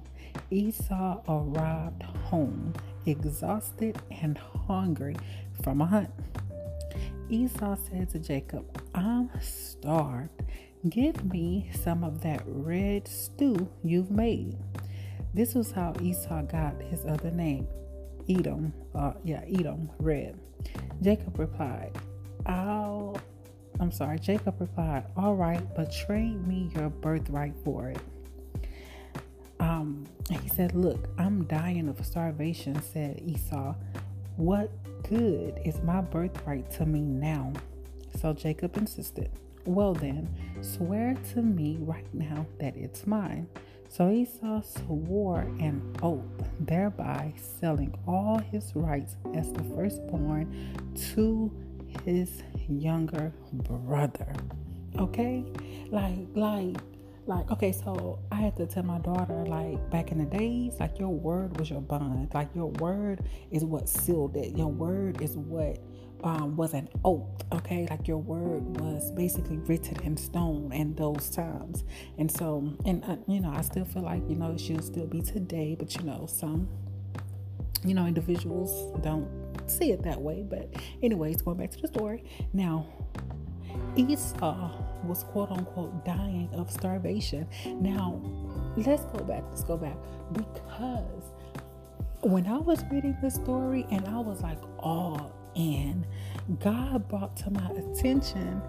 Esau 0.51 1.23
arrived 1.29 2.03
home, 2.03 2.75
exhausted 3.07 3.99
and 4.21 4.37
hungry 4.39 5.17
from 5.63 5.81
a 5.81 5.87
hunt. 5.87 6.11
Esau 7.29 7.77
said 7.89 8.11
to 8.11 8.19
Jacob, 8.19 8.65
I'm 8.95 9.31
starved 9.41 10.43
Give 10.89 11.25
me 11.33 11.69
some 11.83 12.05
of 12.05 12.21
that 12.23 12.43
red 12.47 13.09
stew 13.09 13.69
you've 13.83 14.11
made. 14.11 14.57
This 15.35 15.55
was 15.55 15.73
how 15.73 15.95
Esau 16.01 16.43
got 16.43 16.81
his 16.81 17.05
other 17.05 17.31
name, 17.33 17.67
Edom. 18.29 18.73
Uh, 18.95 19.13
yeah, 19.25 19.43
Edom, 19.53 19.91
red. 19.99 20.39
Jacob 21.03 21.39
replied, 21.39 21.91
I'll. 22.47 23.17
I'm 23.79 23.93
sorry. 23.93 24.19
Jacob 24.19 24.59
replied, 24.59 25.05
All 25.17 25.35
right, 25.35 25.63
but 25.75 25.93
trade 25.93 26.47
me 26.47 26.71
your 26.75 26.89
birthright 26.89 27.55
for 27.65 27.91
it. 27.91 27.99
Um, 29.61 30.07
he 30.31 30.49
said, 30.49 30.75
Look, 30.75 31.09
I'm 31.19 31.45
dying 31.45 31.89
of 31.89 32.05
starvation, 32.05 32.81
said 32.83 33.21
Esau. 33.25 33.75
What 34.37 34.71
good 35.09 35.61
is 35.65 35.81
my 35.83 36.01
birthright 36.01 36.71
to 36.73 36.87
me 36.87 37.01
now? 37.01 37.53
So 38.21 38.33
Jacob 38.33 38.77
insisted. 38.77 39.31
Well, 39.67 39.95
then, 39.95 40.29
swear 40.61 41.17
to 41.35 41.43
me 41.43 41.79
right 41.81 42.13
now 42.15 42.47
that 42.61 42.77
it's 42.77 43.07
mine. 43.07 43.49
So 43.89 44.11
Esau 44.11 44.63
swore 44.63 45.41
an 45.41 45.95
oath, 46.03 46.23
thereby 46.61 47.35
selling 47.37 47.97
all 48.07 48.39
his 48.39 48.73
rights 48.75 49.17
as 49.35 49.53
the 49.53 49.63
firstborn 49.75 50.75
to 51.15 51.51
his 52.07 52.43
younger 52.69 53.33
brother. 53.53 54.33
Okay? 54.99 55.45
Like, 55.91 56.27
like, 56.35 56.77
like, 57.27 57.51
okay, 57.51 57.73
so 57.73 58.21
I 58.33 58.37
had 58.37 58.57
to 58.57 58.67
tell 58.67 58.85
my 58.85 58.99
daughter, 58.99 59.45
like, 59.47 59.91
back 59.91 60.13
in 60.13 60.19
the 60.19 60.25
days, 60.25 60.77
like, 60.81 60.99
your 60.99 61.11
word 61.11 61.59
was 61.59 61.69
your 61.69 61.81
bond. 61.83 62.31
Like, 62.33 62.49
your 62.55 62.69
word 62.69 63.21
is 63.51 63.65
what 63.65 63.89
sealed 63.89 64.37
it. 64.37 64.57
Your 64.57 64.69
word 64.69 65.21
is 65.21 65.37
what 65.37 65.79
um, 66.23 66.57
was 66.57 66.73
an 66.75 66.89
oath, 67.05 67.45
okay? 67.53 67.87
Like 67.91 68.09
your 68.09 68.19
word 68.19 68.81
was 68.81 69.11
basically 69.13 69.59
written 69.59 70.03
in 70.03 70.17
stone 70.17 70.73
in 70.73 70.95
those 70.95 71.29
times. 71.31 71.85
And 72.19 72.31
so, 72.31 72.75
and 72.85 73.05
uh, 73.05 73.17
you 73.29 73.41
know, 73.41 73.53
I 73.55 73.61
still 73.63 73.85
feel 73.85 74.03
like, 74.03 74.23
you 74.29 74.37
know, 74.37 74.53
it 74.53 74.61
should 74.61 74.83
still 74.85 75.07
be 75.07 75.21
today, 75.21 75.77
but 75.79 75.95
you 75.95 76.03
know, 76.03 76.27
some, 76.27 76.69
you 77.85 77.95
know, 77.95 78.07
individuals 78.07 78.99
don't 79.03 79.29
see 79.67 79.93
it 79.93 80.03
that 80.03 80.21
way. 80.21 80.45
But, 80.49 80.73
anyways, 81.03 81.43
going 81.43 81.59
back 81.59 81.71
to 81.73 81.81
the 81.81 81.89
story. 81.89 82.25
Now, 82.53 82.87
Esau 83.97 84.71
was 85.05 85.25
quote 85.25 85.51
unquote 85.51 86.05
dying 86.05 86.49
of 86.55 86.71
starvation. 86.71 87.47
Now, 87.67 88.21
let's 88.77 89.05
go 89.05 89.25
back. 89.25 89.45
Let's 89.49 89.65
go 89.65 89.77
back 89.77 89.97
because 90.33 91.25
when 92.23 92.47
I 92.47 92.59
was 92.59 92.83
reading 92.91 93.17
the 93.23 93.31
story 93.31 93.87
and 93.91 94.07
I 94.09 94.19
was 94.19 94.43
like, 94.43 94.59
oh, 94.83 95.33
and 95.55 96.07
God 96.61 97.09
brought 97.09 97.37
to 97.39 97.51
my 97.51 97.71
attention 97.71 98.61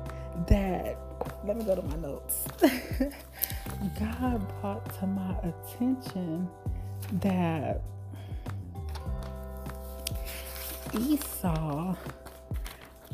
that, 0.48 0.98
let 1.46 1.58
me 1.58 1.66
go 1.66 1.76
to 1.76 1.82
my 1.82 1.96
notes. 1.96 2.46
God 4.00 4.62
brought 4.62 5.00
to 5.00 5.08
my 5.08 5.36
attention 5.44 6.48
that 7.22 7.82
Esau 10.98 11.96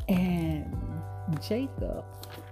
and 0.08 0.76
Jacob 1.46 2.04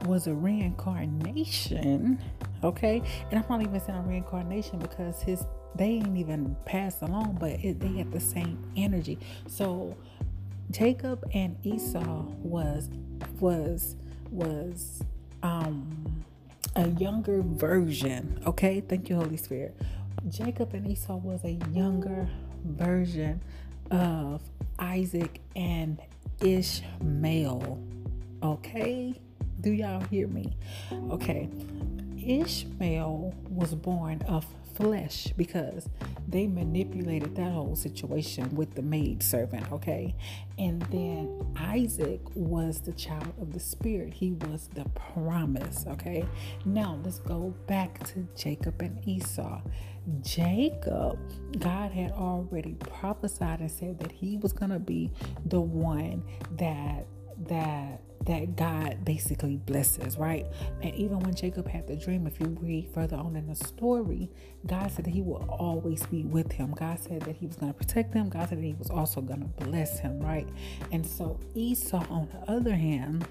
was 0.06 0.26
a 0.26 0.34
reincarnation, 0.34 2.20
okay? 2.62 3.02
And 3.30 3.40
I'm 3.40 3.46
not 3.48 3.62
even 3.62 3.80
saying 3.80 3.98
a 3.98 4.02
reincarnation 4.02 4.78
because 4.78 5.22
his 5.22 5.44
they 5.74 5.86
ain't 5.86 6.16
even 6.18 6.54
passed 6.66 7.02
along, 7.02 7.38
but 7.40 7.52
it, 7.64 7.80
they 7.80 7.88
had 7.88 8.12
the 8.12 8.20
same 8.20 8.62
energy. 8.76 9.18
So 9.46 9.96
Jacob 10.70 11.24
and 11.34 11.56
Esau 11.64 12.24
was 12.42 12.90
was 13.40 13.96
was 14.30 15.02
um 15.42 16.24
a 16.76 16.88
younger 16.88 17.42
version. 17.42 18.40
Okay, 18.46 18.80
thank 18.80 19.08
you, 19.08 19.16
Holy 19.16 19.36
Spirit. 19.36 19.76
Jacob 20.28 20.72
and 20.74 20.86
Esau 20.86 21.16
was 21.16 21.42
a 21.44 21.58
younger 21.72 22.28
version 22.64 23.42
of 23.90 24.40
Isaac 24.82 25.40
and 25.54 26.00
Ishmael. 26.40 27.78
Okay, 28.42 29.14
do 29.60 29.72
y'all 29.72 30.00
hear 30.10 30.26
me? 30.26 30.52
Okay, 31.10 31.48
Ishmael 32.24 33.34
was 33.48 33.74
born 33.74 34.22
of 34.22 34.46
flesh 34.74 35.28
because 35.36 35.88
they 36.26 36.46
manipulated 36.46 37.36
that 37.36 37.52
whole 37.52 37.76
situation 37.76 38.54
with 38.54 38.74
the 38.74 38.82
maid 38.82 39.22
servant, 39.22 39.70
okay? 39.70 40.14
And 40.58 40.82
then 40.82 41.54
Isaac 41.56 42.20
was 42.34 42.80
the 42.80 42.92
child 42.92 43.34
of 43.40 43.52
the 43.52 43.60
spirit, 43.60 44.14
he 44.14 44.32
was 44.32 44.68
the 44.74 44.84
promise, 44.90 45.84
okay? 45.88 46.24
Now 46.64 46.98
let's 47.04 47.18
go 47.18 47.54
back 47.66 48.06
to 48.08 48.26
Jacob 48.36 48.80
and 48.80 49.06
Esau. 49.06 49.60
Jacob, 50.22 51.18
God 51.58 51.92
had 51.92 52.12
already 52.12 52.74
prophesied 52.74 53.60
and 53.60 53.70
said 53.70 53.98
that 54.00 54.10
he 54.10 54.38
was 54.38 54.52
going 54.52 54.70
to 54.70 54.80
be 54.80 55.10
the 55.46 55.60
one 55.60 56.24
that 56.56 57.06
that 57.48 58.00
that 58.26 58.56
God 58.56 59.04
basically 59.04 59.56
blesses, 59.56 60.16
right? 60.16 60.46
And 60.82 60.94
even 60.94 61.20
when 61.20 61.34
Jacob 61.34 61.68
had 61.68 61.86
the 61.86 61.96
dream, 61.96 62.26
if 62.26 62.38
you 62.40 62.56
read 62.60 62.90
further 62.94 63.16
on 63.16 63.36
in 63.36 63.46
the 63.48 63.54
story, 63.54 64.30
God 64.66 64.90
said 64.92 65.04
that 65.06 65.10
he 65.10 65.22
will 65.22 65.44
always 65.48 66.06
be 66.06 66.24
with 66.24 66.52
him. 66.52 66.72
God 66.72 66.98
said 67.00 67.22
that 67.22 67.36
he 67.36 67.46
was 67.46 67.56
going 67.56 67.72
to 67.72 67.78
protect 67.78 68.14
him. 68.14 68.28
God 68.28 68.48
said 68.48 68.58
that 68.58 68.64
he 68.64 68.74
was 68.74 68.90
also 68.90 69.20
going 69.20 69.40
to 69.40 69.64
bless 69.64 69.98
him, 69.98 70.20
right? 70.20 70.48
And 70.92 71.04
so 71.04 71.40
Esau, 71.54 72.04
on 72.10 72.28
the 72.28 72.52
other 72.52 72.74
hand, 72.74 73.26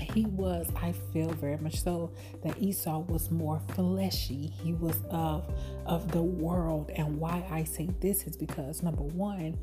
he 0.00 0.24
was, 0.26 0.68
I 0.76 0.92
feel 0.92 1.28
very 1.28 1.58
much 1.58 1.82
so, 1.82 2.12
that 2.42 2.60
Esau 2.60 3.00
was 3.00 3.30
more 3.30 3.60
fleshy. 3.74 4.52
He 4.62 4.72
was 4.72 4.96
of 5.10 5.52
of 5.84 6.10
the 6.12 6.22
world. 6.22 6.90
And 6.94 7.18
why 7.18 7.44
I 7.50 7.64
say 7.64 7.90
this 8.00 8.26
is 8.26 8.36
because 8.36 8.82
number 8.82 9.02
one, 9.02 9.58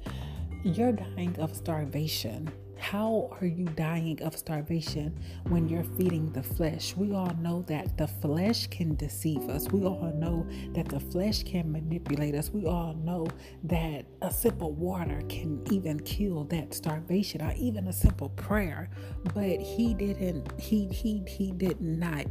you're 0.64 0.92
dying 0.92 1.36
of 1.40 1.56
starvation 1.56 2.52
how 2.80 3.36
are 3.40 3.48
you 3.48 3.66
dying 3.66 4.22
of 4.22 4.38
starvation 4.38 5.18
when 5.50 5.68
you're 5.68 5.84
feeding 5.84 6.32
the 6.32 6.44
flesh? 6.44 6.96
We 6.96 7.14
all 7.14 7.34
know 7.40 7.64
that 7.68 7.98
the 7.98 8.08
flesh 8.08 8.68
can 8.68 8.96
deceive 8.96 9.50
us. 9.50 9.68
We 9.72 9.84
all 9.84 10.14
know 10.16 10.48
that 10.74 10.88
the 10.88 11.00
flesh 11.00 11.44
can 11.44 11.72
manipulate 11.72 12.36
us. 12.36 12.50
We 12.50 12.66
all 12.66 12.94
know 12.94 13.28
that 13.64 14.06
a 14.22 14.32
simple 14.32 14.74
water 14.74 15.22
can 15.30 15.64
even 15.72 16.00
kill 16.02 16.46
that 16.46 16.74
starvation 16.74 17.42
or 17.42 17.54
even 17.58 17.88
a 17.88 17.94
simple 17.94 18.30
prayer. 18.30 18.90
But 19.34 19.60
he 19.60 19.94
didn't 19.94 20.60
he 20.60 20.88
he 20.88 21.24
he 21.28 21.52
did 21.52 21.82
not 21.82 22.26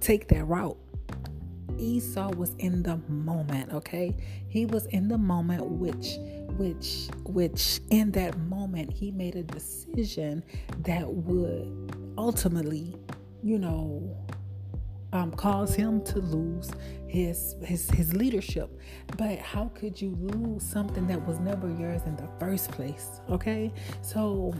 take 0.00 0.28
that 0.28 0.44
route. 0.44 0.78
Esau 1.80 2.30
was 2.34 2.54
in 2.58 2.82
the 2.82 2.98
moment, 3.08 3.72
okay? 3.72 4.16
He 4.48 4.66
was 4.66 4.86
in 4.86 5.08
the 5.08 5.18
moment 5.18 5.64
which 5.66 6.16
which 6.56 7.08
which 7.24 7.80
in 7.90 8.10
that 8.12 8.38
moment 8.38 8.92
he 8.92 9.10
made 9.10 9.34
a 9.34 9.42
decision 9.42 10.42
that 10.80 11.08
would 11.10 11.94
ultimately 12.18 12.94
you 13.42 13.58
know 13.58 14.16
um, 15.12 15.32
cause 15.32 15.74
him 15.74 16.02
to 16.04 16.18
lose 16.20 16.70
his, 17.08 17.56
his 17.64 17.90
his 17.90 18.14
leadership 18.14 18.70
but 19.16 19.38
how 19.38 19.70
could 19.74 20.00
you 20.00 20.16
lose 20.20 20.62
something 20.62 21.06
that 21.06 21.26
was 21.26 21.40
never 21.40 21.68
yours 21.68 22.02
in 22.06 22.14
the 22.16 22.28
first 22.38 22.70
place 22.70 23.20
okay 23.28 23.72
so 24.02 24.54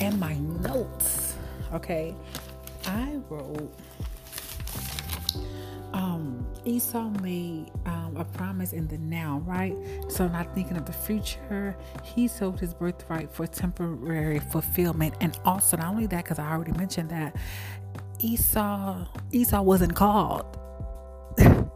in 0.00 0.18
my 0.18 0.34
notes 0.34 1.36
okay 1.72 2.14
i 2.86 3.14
wrote 3.30 3.74
um, 5.92 6.46
Esau 6.64 7.10
made 7.22 7.70
um, 7.86 8.16
a 8.16 8.24
promise 8.24 8.72
in 8.72 8.88
the 8.88 8.98
now, 8.98 9.42
right? 9.46 9.76
So, 10.08 10.28
not 10.28 10.54
thinking 10.54 10.76
of 10.76 10.86
the 10.86 10.92
future, 10.92 11.76
he 12.02 12.28
sold 12.28 12.60
his 12.60 12.74
birthright 12.74 13.30
for 13.30 13.46
temporary 13.46 14.40
fulfillment. 14.40 15.14
And 15.20 15.38
also, 15.44 15.76
not 15.76 15.88
only 15.88 16.06
that, 16.08 16.24
because 16.24 16.38
I 16.38 16.50
already 16.50 16.72
mentioned 16.72 17.10
that 17.10 17.36
Esau 18.18 19.06
Esau 19.32 19.62
wasn't 19.62 19.94
called. 19.94 20.58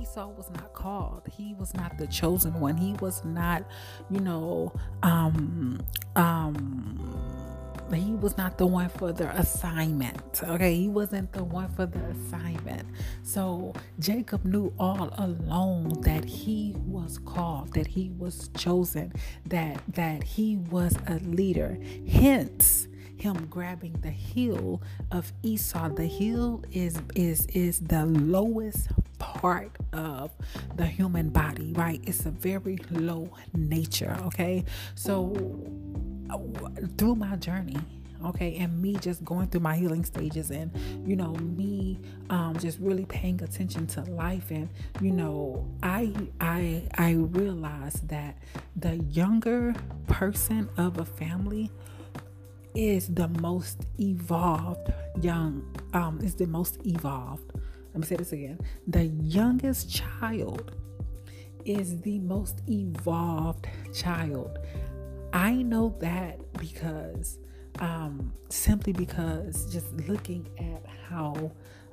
Esau 0.00 0.28
was 0.28 0.50
not 0.50 0.72
called. 0.72 1.22
He 1.30 1.54
was 1.54 1.74
not 1.74 1.96
the 1.98 2.06
chosen 2.06 2.60
one. 2.60 2.76
He 2.76 2.92
was 2.94 3.24
not, 3.24 3.64
you 4.10 4.20
know, 4.20 4.72
um, 5.02 5.80
um, 6.14 7.35
he 7.94 8.12
was 8.12 8.36
not 8.36 8.58
the 8.58 8.66
one 8.66 8.88
for 8.88 9.12
the 9.12 9.28
assignment. 9.36 10.42
Okay, 10.42 10.74
he 10.74 10.88
wasn't 10.88 11.32
the 11.32 11.44
one 11.44 11.68
for 11.68 11.86
the 11.86 12.00
assignment. 12.06 12.88
So 13.22 13.72
Jacob 13.98 14.44
knew 14.44 14.72
all 14.78 15.10
along 15.18 16.00
that 16.02 16.24
he 16.24 16.74
was 16.86 17.18
called, 17.18 17.74
that 17.74 17.86
he 17.86 18.10
was 18.18 18.48
chosen, 18.56 19.12
that 19.46 19.82
that 19.94 20.22
he 20.24 20.56
was 20.56 20.96
a 21.06 21.18
leader. 21.20 21.78
Hence, 22.08 22.88
him 23.16 23.46
grabbing 23.46 23.94
the 24.02 24.10
heel 24.10 24.82
of 25.10 25.32
Esau. 25.42 25.88
The 25.88 26.06
heel 26.06 26.62
is 26.72 27.00
is 27.14 27.46
is 27.46 27.80
the 27.80 28.06
lowest 28.06 28.88
part 29.18 29.72
of 29.92 30.32
the 30.76 30.86
human 30.86 31.30
body, 31.30 31.72
right? 31.74 32.00
It's 32.04 32.26
a 32.26 32.30
very 32.30 32.78
low 32.90 33.30
nature, 33.54 34.16
okay? 34.26 34.64
So 34.94 35.32
through 36.96 37.14
my 37.14 37.36
journey, 37.36 37.76
okay 38.24 38.56
and 38.56 38.80
me 38.80 38.94
just 38.94 39.24
going 39.24 39.46
through 39.48 39.60
my 39.60 39.76
healing 39.76 40.04
stages 40.04 40.50
and 40.50 40.70
you 41.06 41.16
know 41.16 41.32
me 41.34 41.98
um, 42.30 42.56
just 42.58 42.78
really 42.80 43.04
paying 43.06 43.40
attention 43.42 43.86
to 43.86 44.02
life 44.02 44.50
and 44.50 44.68
you 45.00 45.10
know 45.10 45.66
i 45.82 46.12
i 46.40 46.82
i 46.98 47.12
realized 47.12 48.08
that 48.08 48.38
the 48.76 48.96
younger 49.10 49.74
person 50.06 50.68
of 50.76 50.98
a 50.98 51.04
family 51.04 51.70
is 52.74 53.08
the 53.08 53.28
most 53.40 53.86
evolved 53.98 54.92
young 55.20 55.62
um 55.92 56.18
is 56.22 56.34
the 56.34 56.46
most 56.46 56.78
evolved 56.86 57.52
let 57.92 58.00
me 58.00 58.06
say 58.06 58.16
this 58.16 58.32
again 58.32 58.58
the 58.86 59.04
youngest 59.04 59.92
child 59.92 60.72
is 61.64 62.00
the 62.02 62.18
most 62.20 62.62
evolved 62.68 63.66
child 63.92 64.58
i 65.36 65.52
know 65.52 65.94
that 66.00 66.40
because 66.58 67.38
um, 67.78 68.32
simply 68.48 68.94
because 68.94 69.70
just 69.70 69.92
looking 70.08 70.48
at 70.58 70.82
how 71.08 71.52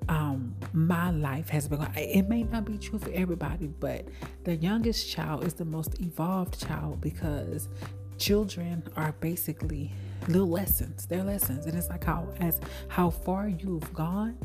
um, 0.09 0.55
my 0.73 1.11
life 1.11 1.49
has 1.49 1.67
been. 1.67 1.81
It 1.95 2.27
may 2.27 2.43
not 2.43 2.65
be 2.65 2.77
true 2.77 2.99
for 2.99 3.11
everybody, 3.11 3.67
but 3.67 4.07
the 4.43 4.55
youngest 4.55 5.09
child 5.09 5.45
is 5.45 5.53
the 5.53 5.65
most 5.65 5.99
evolved 6.01 6.59
child 6.65 7.01
because 7.01 7.69
children 8.17 8.83
are 8.95 9.13
basically 9.19 9.91
little 10.27 10.49
lessons. 10.49 11.05
They're 11.05 11.23
lessons, 11.23 11.65
and 11.65 11.77
it's 11.77 11.89
like 11.89 12.03
how 12.03 12.27
as 12.39 12.59
how 12.87 13.09
far 13.09 13.47
you've 13.47 13.93
gone 13.93 14.37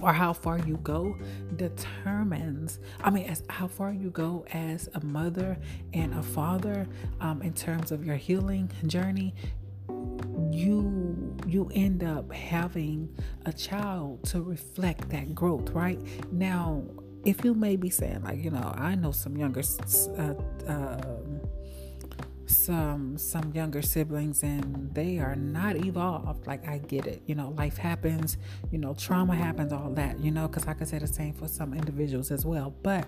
or 0.00 0.12
how 0.12 0.32
far 0.32 0.58
you 0.60 0.76
go 0.78 1.16
determines 1.56 2.78
i 3.02 3.10
mean 3.10 3.26
as 3.26 3.42
how 3.48 3.66
far 3.66 3.92
you 3.92 4.10
go 4.10 4.44
as 4.52 4.88
a 4.94 5.04
mother 5.04 5.56
and 5.92 6.14
a 6.14 6.22
father 6.22 6.86
um, 7.20 7.42
in 7.42 7.52
terms 7.52 7.92
of 7.92 8.04
your 8.04 8.16
healing 8.16 8.70
journey 8.86 9.34
you 10.50 11.36
you 11.46 11.70
end 11.74 12.04
up 12.04 12.32
having 12.32 13.08
a 13.46 13.52
child 13.52 14.22
to 14.24 14.40
reflect 14.42 15.08
that 15.10 15.34
growth 15.34 15.70
right? 15.70 15.98
Now 16.32 16.82
if 17.24 17.44
you 17.44 17.54
may 17.54 17.76
be 17.76 17.90
saying 17.90 18.22
like 18.22 18.42
you 18.42 18.50
know 18.50 18.72
i 18.76 18.94
know 18.94 19.12
some 19.12 19.36
younger 19.36 19.60
uh, 20.16 20.34
uh, 20.66 21.00
some 22.64 23.16
some 23.18 23.52
younger 23.52 23.82
siblings 23.82 24.42
and 24.42 24.94
they 24.94 25.18
are 25.18 25.36
not 25.36 25.76
evolved. 25.76 26.46
Like 26.46 26.68
i 26.68 26.78
get 26.78 27.06
it 27.06 27.22
you 27.26 27.34
know 27.34 27.50
life 27.50 27.76
happens 27.76 28.36
you 28.70 28.78
know 28.78 28.94
trauma 28.94 29.34
happens 29.34 29.72
all 29.72 29.90
that 29.90 30.18
you 30.20 30.30
know 30.30 30.48
because 30.48 30.66
i 30.66 30.72
could 30.74 30.88
say 30.88 30.98
the 30.98 31.06
same 31.06 31.34
for 31.34 31.48
some 31.48 31.72
individuals 31.74 32.30
as 32.30 32.44
well. 32.44 32.74
But 32.82 33.06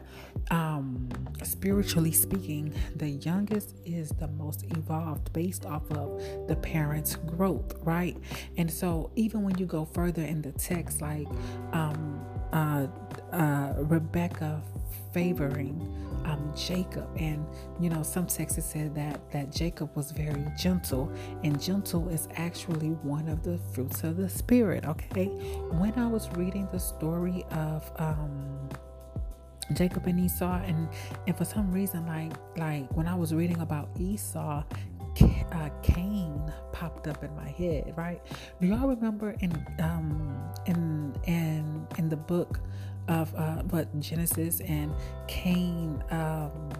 um 0.50 1.08
spiritually 1.42 2.12
speaking 2.12 2.72
the 2.96 3.08
youngest 3.08 3.74
is 3.84 4.10
the 4.10 4.28
most 4.28 4.64
evolved 4.76 5.32
based 5.32 5.66
off 5.66 5.90
of 5.92 6.20
the 6.48 6.56
parents 6.56 7.16
growth 7.16 7.74
right? 7.82 8.16
And 8.56 8.70
so 8.70 9.10
even 9.16 9.42
when 9.42 9.58
you 9.58 9.66
go 9.66 9.84
further 9.84 10.22
in 10.22 10.42
the 10.42 10.52
text 10.52 11.00
like 11.00 11.26
um 11.72 12.24
uh 12.52 12.86
uh 13.32 13.74
rebecca 13.78 14.62
favoring 15.12 15.76
um, 16.24 16.52
Jacob. 16.56 17.08
And 17.16 17.46
you 17.80 17.90
know, 17.90 18.02
some 18.02 18.26
texts 18.26 18.64
said 18.64 18.94
that 18.94 19.30
that 19.32 19.50
Jacob 19.50 19.94
was 19.96 20.10
very 20.10 20.46
gentle, 20.58 21.12
and 21.42 21.60
gentle 21.60 22.08
is 22.08 22.28
actually 22.36 22.90
one 23.02 23.28
of 23.28 23.42
the 23.42 23.58
fruits 23.72 24.04
of 24.04 24.16
the 24.16 24.28
spirit. 24.28 24.84
Okay, 24.84 25.26
when 25.26 25.92
I 25.98 26.06
was 26.06 26.30
reading 26.32 26.68
the 26.72 26.80
story 26.80 27.44
of 27.50 27.90
um, 27.96 28.68
Jacob 29.74 30.06
and 30.06 30.20
Esau, 30.20 30.60
and 30.64 30.88
and 31.26 31.36
for 31.36 31.44
some 31.44 31.70
reason, 31.72 32.06
like 32.06 32.32
like 32.56 32.90
when 32.96 33.06
I 33.06 33.14
was 33.14 33.34
reading 33.34 33.60
about 33.60 33.88
Esau, 33.98 34.64
uh, 35.52 35.68
Cain 35.82 36.52
popped 36.72 37.06
up 37.06 37.22
in 37.22 37.34
my 37.36 37.48
head. 37.48 37.92
Right? 37.96 38.20
Do 38.60 38.66
y'all 38.66 38.88
remember 38.88 39.34
in 39.40 39.52
um 39.80 40.50
in 40.66 41.14
in 41.24 41.86
in 41.98 42.08
the 42.08 42.16
book 42.16 42.60
of 43.08 43.34
uh, 43.36 43.62
but 43.64 43.98
Genesis 44.00 44.60
and 44.60 44.92
Cain, 45.28 46.02
um, 46.10 46.70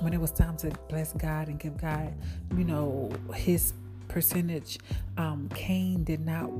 when 0.00 0.12
it 0.12 0.20
was 0.20 0.30
time 0.30 0.56
to 0.58 0.70
bless 0.88 1.12
God 1.12 1.48
and 1.48 1.58
give 1.58 1.76
God, 1.76 2.12
you 2.56 2.64
know, 2.64 3.10
his 3.34 3.72
percentage, 4.08 4.78
um, 5.16 5.48
Cain 5.54 6.04
did 6.04 6.20
not. 6.20 6.50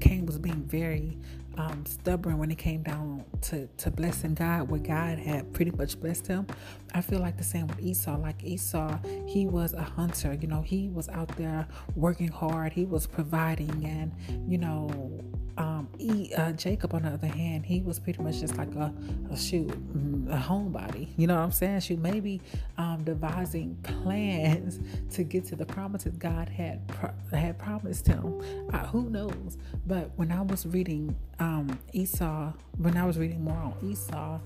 Cain 0.00 0.26
was 0.26 0.38
being 0.38 0.62
very 0.64 1.18
um, 1.58 1.84
stubborn 1.84 2.38
when 2.38 2.50
it 2.50 2.58
came 2.58 2.82
down 2.82 3.24
to, 3.42 3.66
to 3.66 3.90
blessing 3.90 4.34
God, 4.34 4.68
where 4.68 4.80
God 4.80 5.18
had 5.18 5.52
pretty 5.52 5.72
much 5.72 6.00
blessed 6.00 6.26
him. 6.26 6.46
I 6.94 7.00
feel 7.00 7.20
like 7.20 7.36
the 7.36 7.44
same 7.44 7.66
with 7.66 7.80
Esau. 7.80 8.16
Like 8.18 8.42
Esau, 8.44 8.98
he 9.26 9.46
was 9.46 9.74
a 9.74 9.82
hunter, 9.82 10.34
you 10.34 10.48
know, 10.48 10.62
he 10.62 10.88
was 10.88 11.08
out 11.08 11.28
there 11.36 11.66
working 11.96 12.28
hard, 12.28 12.72
he 12.72 12.84
was 12.84 13.06
providing, 13.06 13.84
and, 13.84 14.12
you 14.50 14.58
know, 14.58 15.20
um, 15.60 15.88
he, 15.98 16.32
uh, 16.34 16.52
Jacob, 16.52 16.94
on 16.94 17.02
the 17.02 17.10
other 17.10 17.26
hand, 17.26 17.66
he 17.66 17.82
was 17.82 17.98
pretty 17.98 18.22
much 18.22 18.40
just 18.40 18.56
like 18.56 18.74
a, 18.76 18.90
a 19.30 19.36
shoot, 19.36 19.70
a 19.70 20.36
homebody. 20.38 21.08
You 21.18 21.26
know 21.26 21.34
what 21.34 21.42
I'm 21.42 21.52
saying? 21.52 21.80
She 21.80 21.96
maybe 21.96 22.40
um, 22.78 23.04
devising 23.04 23.76
plans 23.82 24.80
to 25.14 25.22
get 25.22 25.44
to 25.48 25.56
the 25.56 25.66
promises 25.66 26.16
God 26.16 26.48
had 26.48 26.88
pro- 26.88 27.12
had 27.30 27.58
promised 27.58 28.06
him. 28.06 28.40
Uh, 28.72 28.86
who 28.86 29.10
knows? 29.10 29.58
But 29.86 30.10
when 30.16 30.32
I 30.32 30.40
was 30.40 30.64
reading 30.64 31.14
um, 31.38 31.78
Esau, 31.92 32.54
when 32.78 32.96
I 32.96 33.04
was 33.04 33.18
reading 33.18 33.44
more 33.44 33.58
on 33.58 33.74
Esau, 33.82 34.40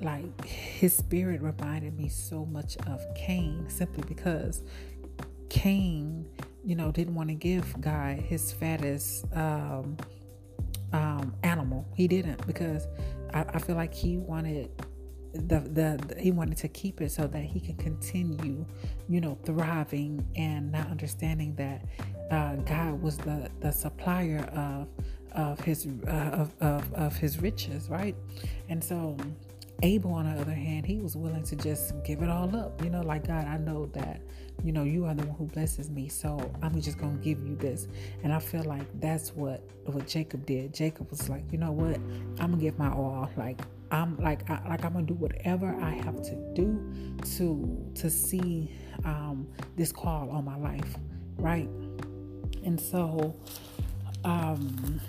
like 0.00 0.44
his 0.44 0.96
spirit 0.96 1.42
reminded 1.42 1.98
me 1.98 2.08
so 2.08 2.46
much 2.46 2.76
of 2.86 3.02
Cain, 3.16 3.68
simply 3.68 4.04
because 4.06 4.62
Cain, 5.48 6.28
you 6.64 6.76
know, 6.76 6.92
didn't 6.92 7.16
want 7.16 7.28
to 7.28 7.34
give 7.34 7.80
God 7.80 8.18
his 8.18 8.52
fattest. 8.52 9.24
Um, 9.34 9.96
um, 10.92 11.34
animal. 11.42 11.86
He 11.94 12.08
didn't 12.08 12.46
because 12.46 12.86
I, 13.32 13.44
I 13.54 13.58
feel 13.58 13.76
like 13.76 13.94
he 13.94 14.16
wanted 14.16 14.70
the, 15.32 15.60
the, 15.60 16.04
the 16.08 16.20
he 16.20 16.32
wanted 16.32 16.56
to 16.58 16.68
keep 16.68 17.00
it 17.00 17.12
so 17.12 17.26
that 17.26 17.42
he 17.42 17.60
can 17.60 17.76
continue, 17.76 18.66
you 19.08 19.20
know, 19.20 19.38
thriving 19.44 20.26
and 20.36 20.72
not 20.72 20.88
understanding 20.90 21.54
that 21.56 21.84
uh, 22.30 22.56
God 22.56 23.00
was 23.00 23.16
the 23.18 23.50
the 23.60 23.70
supplier 23.72 24.44
of 24.54 24.88
of 25.32 25.60
his 25.60 25.86
uh, 26.06 26.10
of, 26.10 26.52
of 26.60 26.94
of 26.94 27.16
his 27.16 27.40
riches, 27.40 27.88
right? 27.88 28.16
And 28.68 28.82
so 28.82 29.16
Abel, 29.82 30.12
on 30.12 30.32
the 30.32 30.40
other 30.40 30.52
hand, 30.52 30.84
he 30.86 30.98
was 30.98 31.16
willing 31.16 31.44
to 31.44 31.56
just 31.56 31.94
give 32.04 32.22
it 32.22 32.28
all 32.28 32.54
up. 32.56 32.82
You 32.82 32.90
know, 32.90 33.02
like 33.02 33.26
God, 33.26 33.46
I 33.46 33.56
know 33.56 33.86
that, 33.94 34.20
you 34.64 34.72
know, 34.72 34.84
you 34.84 35.04
are 35.06 35.14
the 35.14 35.24
one 35.24 35.36
who 35.36 35.46
blesses 35.46 35.90
me, 35.90 36.08
so 36.08 36.50
I'm 36.62 36.80
just 36.80 36.98
gonna 36.98 37.18
give 37.18 37.46
you 37.46 37.56
this. 37.56 37.88
And 38.22 38.32
I 38.32 38.38
feel 38.38 38.64
like 38.64 38.86
that's 39.00 39.34
what 39.34 39.62
what 39.84 40.06
Jacob 40.06 40.46
did. 40.46 40.74
Jacob 40.74 41.10
was 41.10 41.28
like, 41.28 41.44
you 41.50 41.58
know 41.58 41.72
what, 41.72 41.96
I'm 42.38 42.50
gonna 42.50 42.56
give 42.58 42.78
my 42.78 42.90
all. 42.90 43.30
Like 43.36 43.60
I'm 43.90 44.16
like 44.18 44.48
I, 44.50 44.68
like 44.68 44.84
I'm 44.84 44.92
gonna 44.92 45.06
do 45.06 45.14
whatever 45.14 45.74
I 45.80 45.90
have 45.90 46.22
to 46.22 46.34
do 46.54 46.80
to 47.36 47.92
to 47.94 48.10
see 48.10 48.70
um, 49.04 49.48
this 49.76 49.92
call 49.92 50.30
on 50.30 50.44
my 50.44 50.56
life, 50.56 50.96
right? 51.38 51.68
And 52.64 52.78
so, 52.80 53.34
um, 54.24 55.00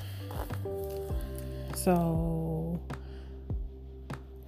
so 1.75 2.60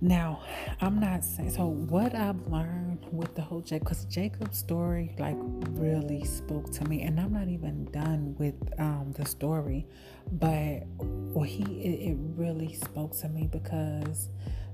now, 0.03 0.41
I'm 0.81 0.99
not 0.99 1.23
saying 1.23 1.51
so. 1.51 1.65
What 1.65 2.13
I've 2.13 2.45
learned 2.47 3.05
with 3.11 3.33
the 3.35 3.41
whole 3.41 3.61
Jacob, 3.61 3.87
because 3.87 4.03
Jacob's 4.05 4.57
story 4.57 5.15
like 5.17 5.37
really 5.39 6.25
spoke 6.25 6.71
to 6.73 6.85
me, 6.85 7.03
and 7.03 7.17
I'm 7.19 7.31
not 7.31 7.47
even 7.47 7.85
done 7.85 8.35
with 8.37 8.55
um, 8.79 9.13
the 9.15 9.25
story, 9.25 9.87
but 10.33 10.83
well, 10.99 11.45
he 11.45 11.63
it, 11.63 12.11
it 12.11 12.17
really 12.35 12.73
spoke 12.73 13.17
to 13.19 13.29
me 13.29 13.47
because 13.49 14.29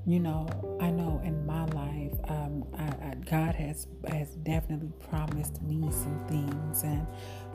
you 0.08 0.20
know, 0.20 0.48
I 0.82 0.90
know 0.90 1.22
in 1.24 1.46
my 1.46 1.66
life, 1.66 2.14
um, 2.30 2.66
I, 2.76 2.86
I, 2.86 3.14
God 3.30 3.54
has 3.54 3.86
has 4.08 4.30
definitely 4.38 4.92
promised 5.12 5.62
me 5.62 5.92
some 5.92 6.26
things, 6.28 6.82
and 6.82 7.06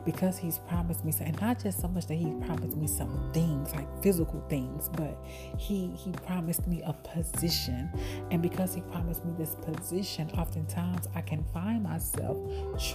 because 0.05 0.37
he's 0.37 0.59
promised 0.59 1.03
me 1.03 1.11
some, 1.11 1.27
and 1.27 1.41
not 1.41 1.61
just 1.61 1.81
so 1.81 1.87
much 1.87 2.07
that 2.07 2.15
he 2.15 2.31
promised 2.45 2.77
me 2.77 2.87
some 2.87 3.29
things 3.33 3.73
like 3.73 3.87
physical 4.03 4.43
things, 4.49 4.89
but 4.89 5.17
he 5.57 5.91
he 5.97 6.11
promised 6.11 6.67
me 6.67 6.81
a 6.85 6.93
position, 6.93 7.89
and 8.31 8.41
because 8.41 8.73
he 8.73 8.81
promised 8.81 9.25
me 9.25 9.33
this 9.37 9.55
position, 9.55 10.29
oftentimes 10.37 11.07
I 11.15 11.21
can 11.21 11.43
find 11.53 11.83
myself 11.83 12.37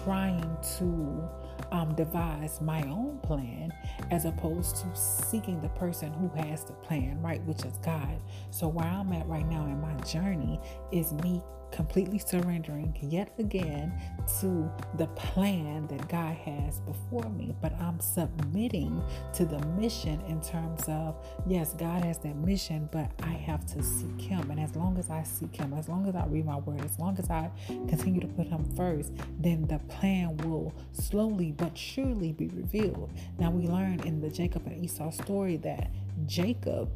trying 0.04 0.56
to 0.78 1.28
um, 1.72 1.94
devise 1.94 2.60
my 2.60 2.82
own 2.82 3.18
plan 3.22 3.72
as 4.10 4.24
opposed 4.24 4.76
to 4.76 4.86
seeking 4.94 5.60
the 5.60 5.68
person 5.70 6.12
who 6.12 6.28
has 6.40 6.64
the 6.64 6.72
plan, 6.74 7.20
right, 7.20 7.42
which 7.44 7.64
is 7.64 7.76
God. 7.84 8.20
So 8.50 8.68
where 8.68 8.86
I'm 8.86 9.12
at 9.12 9.26
right 9.26 9.46
now 9.46 9.64
in 9.66 9.80
my 9.80 9.94
journey 10.04 10.60
is 10.92 11.12
me 11.12 11.42
completely 11.72 12.18
surrendering 12.18 12.96
yet 13.00 13.32
again 13.38 13.92
to 14.40 14.70
the 14.96 15.06
plan 15.08 15.86
that 15.88 16.08
God 16.08 16.34
has 16.36 16.80
before 16.80 17.28
me, 17.30 17.54
but 17.60 17.72
I'm 17.80 18.00
submitting 18.00 19.02
to 19.34 19.44
the 19.44 19.58
mission 19.78 20.20
in 20.22 20.40
terms 20.40 20.82
of 20.88 21.16
yes, 21.46 21.74
God 21.74 22.04
has 22.04 22.18
that 22.18 22.36
mission, 22.36 22.88
but 22.92 23.10
I 23.22 23.32
have 23.32 23.66
to 23.74 23.82
seek 23.82 24.20
Him. 24.20 24.50
And 24.50 24.60
as 24.60 24.76
long 24.76 24.98
as 24.98 25.10
I 25.10 25.22
seek 25.22 25.56
Him, 25.56 25.72
as 25.74 25.88
long 25.88 26.06
as 26.08 26.14
I 26.14 26.26
read 26.26 26.46
my 26.46 26.58
word, 26.58 26.84
as 26.84 26.98
long 26.98 27.18
as 27.18 27.30
I 27.30 27.50
continue 27.66 28.20
to 28.20 28.28
put 28.28 28.46
Him 28.46 28.64
first, 28.76 29.12
then 29.38 29.66
the 29.66 29.78
plan 29.80 30.36
will 30.38 30.74
slowly 30.92 31.52
but 31.52 31.76
surely 31.76 32.32
be 32.32 32.48
revealed. 32.48 33.10
Now, 33.38 33.50
we 33.50 33.66
learn 33.66 34.00
in 34.00 34.20
the 34.20 34.30
Jacob 34.30 34.66
and 34.66 34.84
Esau 34.84 35.10
story 35.10 35.56
that 35.58 35.90
Jacob, 36.26 36.90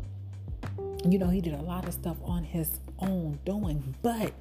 you 1.08 1.18
know, 1.18 1.28
he 1.28 1.40
did 1.40 1.54
a 1.54 1.62
lot 1.62 1.87
of 1.87 1.94
stuff 1.94 2.16
on 2.24 2.44
his 2.44 2.80
own 2.98 3.38
doing, 3.44 3.94
but 4.02 4.32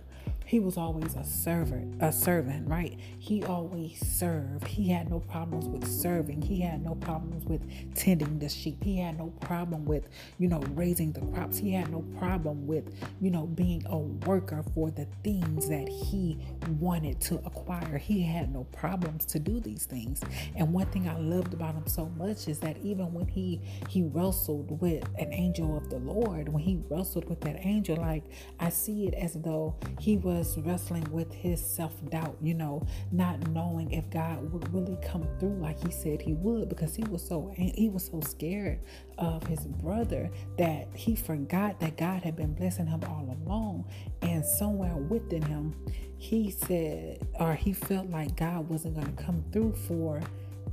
he 0.53 0.59
was 0.59 0.77
always 0.77 1.15
a 1.15 1.23
servant, 1.23 1.95
a 1.99 2.13
servant, 2.13 2.69
right? 2.69 2.95
He 3.17 3.43
always 3.43 3.99
served. 4.05 4.67
He 4.67 4.87
had 4.87 5.09
no 5.09 5.19
problems 5.19 5.65
with 5.65 5.87
serving. 5.87 6.43
He 6.43 6.61
had 6.61 6.85
no 6.85 6.93
problems 6.93 7.43
with 7.45 7.63
tending 7.95 8.37
the 8.37 8.47
sheep. 8.47 8.83
He 8.83 8.99
had 8.99 9.17
no 9.17 9.33
problem 9.41 9.83
with, 9.83 10.09
you 10.37 10.47
know, 10.47 10.59
raising 10.75 11.11
the 11.11 11.21
crops. 11.21 11.57
He 11.57 11.73
had 11.73 11.89
no 11.89 12.01
problem 12.19 12.67
with, 12.67 12.83
you 13.19 13.31
know, 13.31 13.47
being 13.47 13.83
a 13.87 13.97
worker 13.97 14.63
for 14.75 14.91
the 14.91 15.07
things 15.23 15.67
that 15.69 15.89
he 15.89 16.37
wanted 16.79 17.19
to 17.21 17.37
acquire. 17.47 17.97
He 17.97 18.21
had 18.21 18.53
no 18.53 18.65
problems 18.65 19.25
to 19.25 19.39
do 19.39 19.59
these 19.59 19.87
things. 19.87 20.21
And 20.55 20.71
one 20.71 20.85
thing 20.85 21.09
I 21.09 21.17
loved 21.17 21.55
about 21.55 21.73
him 21.73 21.87
so 21.87 22.09
much 22.15 22.47
is 22.47 22.59
that 22.59 22.77
even 22.83 23.11
when 23.11 23.27
he 23.27 23.59
he 23.89 24.03
wrestled 24.03 24.79
with 24.79 25.03
an 25.17 25.33
angel 25.33 25.75
of 25.75 25.89
the 25.89 25.97
Lord, 25.97 26.47
when 26.47 26.61
he 26.61 26.79
wrestled 26.91 27.27
with 27.27 27.41
that 27.41 27.55
angel, 27.65 27.97
like 27.97 28.25
I 28.59 28.69
see 28.69 29.07
it 29.07 29.15
as 29.15 29.33
though 29.33 29.77
he 29.99 30.17
was 30.17 30.42
was 30.43 30.57
wrestling 30.57 31.07
with 31.09 31.31
his 31.31 31.63
self 31.63 31.93
doubt, 32.09 32.35
you 32.41 32.53
know, 32.53 32.85
not 33.13 33.47
knowing 33.51 33.91
if 33.91 34.09
God 34.09 34.51
would 34.51 34.73
really 34.73 34.97
come 35.01 35.25
through 35.39 35.55
like 35.55 35.81
he 35.81 35.89
said 35.89 36.21
he 36.21 36.33
would 36.33 36.67
because 36.67 36.95
he 36.95 37.03
was 37.05 37.25
so 37.25 37.53
he 37.55 37.87
was 37.87 38.07
so 38.07 38.19
scared 38.19 38.81
of 39.17 39.45
his 39.47 39.65
brother 39.65 40.29
that 40.57 40.89
he 40.93 41.15
forgot 41.15 41.79
that 41.79 41.95
God 41.95 42.23
had 42.23 42.35
been 42.35 42.53
blessing 42.53 42.87
him 42.87 43.01
all 43.07 43.37
along. 43.45 43.85
And 44.21 44.45
somewhere 44.45 44.95
within 44.95 45.43
him 45.43 45.75
he 46.17 46.51
said 46.51 47.25
or 47.39 47.55
he 47.55 47.71
felt 47.71 48.09
like 48.09 48.35
God 48.35 48.67
wasn't 48.67 48.95
going 48.95 49.15
to 49.15 49.23
come 49.23 49.45
through 49.53 49.75
for 49.87 50.19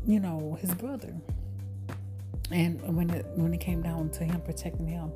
you 0.05 0.19
know 0.19 0.59
his 0.61 0.75
brother 0.75 1.15
and 2.51 2.81
when 2.97 3.11
it 3.11 3.27
when 3.35 3.55
it 3.55 3.61
came 3.61 3.83
down 3.83 4.11
to 4.11 4.25
him 4.25 4.41
protecting 4.41 4.87
him 4.87 5.13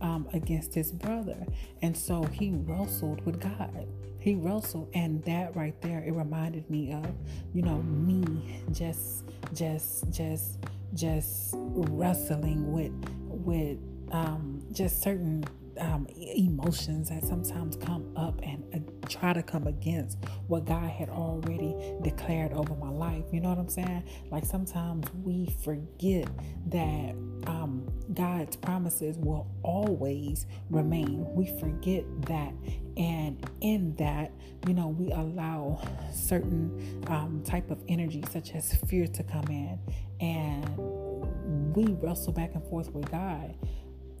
um, 0.00 0.28
against 0.32 0.74
his 0.74 0.92
brother. 0.92 1.46
And 1.82 1.96
so 1.96 2.24
he 2.24 2.50
wrestled 2.52 3.24
with 3.24 3.40
god. 3.40 3.86
He 4.18 4.34
wrestled 4.34 4.90
and 4.94 5.22
that 5.24 5.54
right 5.54 5.78
there 5.82 6.02
it 6.06 6.12
reminded 6.12 6.68
me 6.70 6.92
of 6.92 7.06
you 7.52 7.62
know 7.62 7.82
me 7.82 8.62
just 8.72 9.24
just 9.52 10.10
just 10.10 10.58
just 10.94 11.54
wrestling 11.56 12.72
with 12.72 12.92
with 13.28 13.78
um, 14.12 14.62
just 14.72 15.02
certain 15.02 15.44
um, 15.80 16.06
emotions 16.16 17.08
that 17.10 17.24
sometimes 17.24 17.76
come 17.76 18.12
up 18.16 18.40
and 18.42 18.64
uh, 18.74 19.08
try 19.08 19.32
to 19.32 19.42
come 19.42 19.66
against 19.66 20.18
what 20.46 20.64
God 20.64 20.88
had 20.88 21.08
already 21.08 21.74
declared 22.02 22.52
over 22.52 22.74
my 22.74 22.90
life. 22.90 23.24
You 23.32 23.40
know 23.40 23.48
what 23.50 23.58
I'm 23.58 23.68
saying? 23.68 24.04
Like 24.30 24.44
sometimes 24.44 25.06
we 25.22 25.54
forget 25.62 26.28
that 26.66 27.14
um, 27.46 27.86
God's 28.12 28.56
promises 28.56 29.18
will 29.18 29.46
always 29.62 30.46
remain. 30.70 31.26
We 31.34 31.46
forget 31.58 32.04
that. 32.26 32.52
And 32.96 33.44
in 33.60 33.94
that, 33.96 34.30
you 34.66 34.74
know, 34.74 34.88
we 34.88 35.10
allow 35.10 35.80
certain 36.12 37.04
um, 37.08 37.42
type 37.44 37.70
of 37.70 37.82
energy, 37.88 38.22
such 38.30 38.54
as 38.54 38.74
fear, 38.88 39.06
to 39.08 39.22
come 39.24 39.46
in. 39.48 39.78
And 40.20 41.74
we 41.74 41.86
wrestle 41.94 42.32
back 42.32 42.54
and 42.54 42.62
forth 42.64 42.92
with 42.92 43.10
God. 43.10 43.54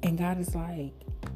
And 0.02 0.18
God 0.18 0.38
is 0.38 0.54
like, 0.54 0.92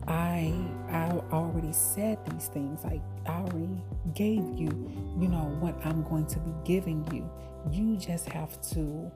I 0.09 0.55
I 0.89 1.11
already 1.33 1.73
said 1.73 2.19
these 2.31 2.49
things. 2.49 2.85
I 2.85 3.01
already 3.27 3.83
gave 4.15 4.43
you, 4.59 4.71
you 5.21 5.29
know, 5.29 5.55
what 5.61 5.75
I'm 5.85 6.03
going 6.05 6.27
to 6.27 6.39
be 6.39 6.53
giving 6.65 7.07
you. 7.13 7.31
You 7.71 7.97
just 7.99 8.27
have 8.31 8.59
to 8.71 9.11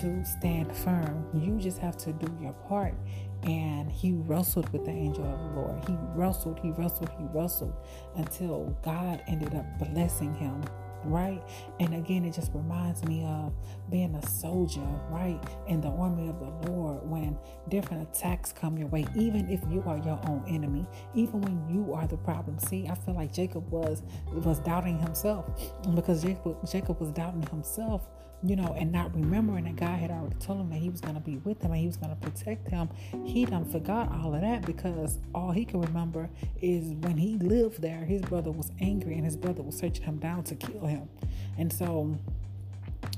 to 0.00 0.24
stand 0.24 0.74
firm. 0.76 1.26
You 1.34 1.58
just 1.58 1.78
have 1.78 1.96
to 1.98 2.12
do 2.12 2.30
your 2.40 2.52
part. 2.68 2.94
And 3.44 3.90
he 3.90 4.12
wrestled 4.12 4.68
with 4.70 4.84
the 4.84 4.90
angel 4.90 5.24
of 5.24 5.38
the 5.38 5.60
Lord. 5.60 5.84
He 5.86 5.96
wrestled, 6.14 6.58
he 6.60 6.70
wrestled, 6.70 7.10
he 7.18 7.24
wrestled 7.32 7.74
until 8.16 8.76
God 8.82 9.22
ended 9.26 9.54
up 9.54 9.66
blessing 9.78 10.34
him 10.34 10.62
right? 11.06 11.42
And 11.80 11.94
again, 11.94 12.24
it 12.24 12.34
just 12.34 12.52
reminds 12.54 13.04
me 13.04 13.24
of 13.24 13.52
being 13.90 14.14
a 14.14 14.26
soldier, 14.26 14.86
right? 15.10 15.40
In 15.66 15.80
the 15.80 15.88
army 15.88 16.28
of 16.28 16.38
the 16.40 16.70
Lord 16.70 17.08
when 17.08 17.38
different 17.68 18.08
attacks 18.08 18.52
come 18.52 18.76
your 18.78 18.88
way, 18.88 19.04
even 19.16 19.48
if 19.50 19.60
you 19.70 19.82
are 19.86 19.98
your 19.98 20.20
own 20.26 20.44
enemy, 20.48 20.86
even 21.14 21.40
when 21.40 21.68
you 21.68 21.94
are 21.94 22.06
the 22.06 22.16
problem. 22.16 22.58
See, 22.58 22.88
I 22.88 22.94
feel 22.94 23.14
like 23.14 23.32
Jacob 23.32 23.70
was 23.70 24.02
was 24.32 24.58
doubting 24.60 24.98
himself 24.98 25.46
because 25.94 26.22
Jacob 26.22 26.56
Jacob 26.70 27.00
was 27.00 27.10
doubting 27.12 27.42
himself 27.42 28.08
you 28.44 28.56
know, 28.56 28.74
and 28.78 28.92
not 28.92 29.14
remembering 29.14 29.64
that 29.64 29.76
God 29.76 29.98
had 29.98 30.10
already 30.10 30.36
told 30.36 30.60
him 30.60 30.70
that 30.70 30.76
he 30.78 30.90
was 30.90 31.00
going 31.00 31.14
to 31.14 31.20
be 31.20 31.38
with 31.38 31.62
him 31.62 31.70
and 31.70 31.80
he 31.80 31.86
was 31.86 31.96
going 31.96 32.10
to 32.10 32.16
protect 32.16 32.68
him, 32.68 32.90
he 33.24 33.46
done 33.46 33.64
forgot 33.64 34.12
all 34.12 34.34
of 34.34 34.42
that 34.42 34.66
because 34.66 35.18
all 35.34 35.50
he 35.50 35.64
can 35.64 35.80
remember 35.80 36.28
is 36.60 36.92
when 37.00 37.16
he 37.16 37.38
lived 37.38 37.80
there, 37.80 38.04
his 38.04 38.20
brother 38.22 38.50
was 38.50 38.70
angry 38.80 39.14
and 39.14 39.24
his 39.24 39.36
brother 39.36 39.62
was 39.62 39.76
searching 39.78 40.04
him 40.04 40.18
down 40.18 40.44
to 40.44 40.54
kill 40.54 40.86
him. 40.86 41.08
And 41.56 41.72
so, 41.72 42.18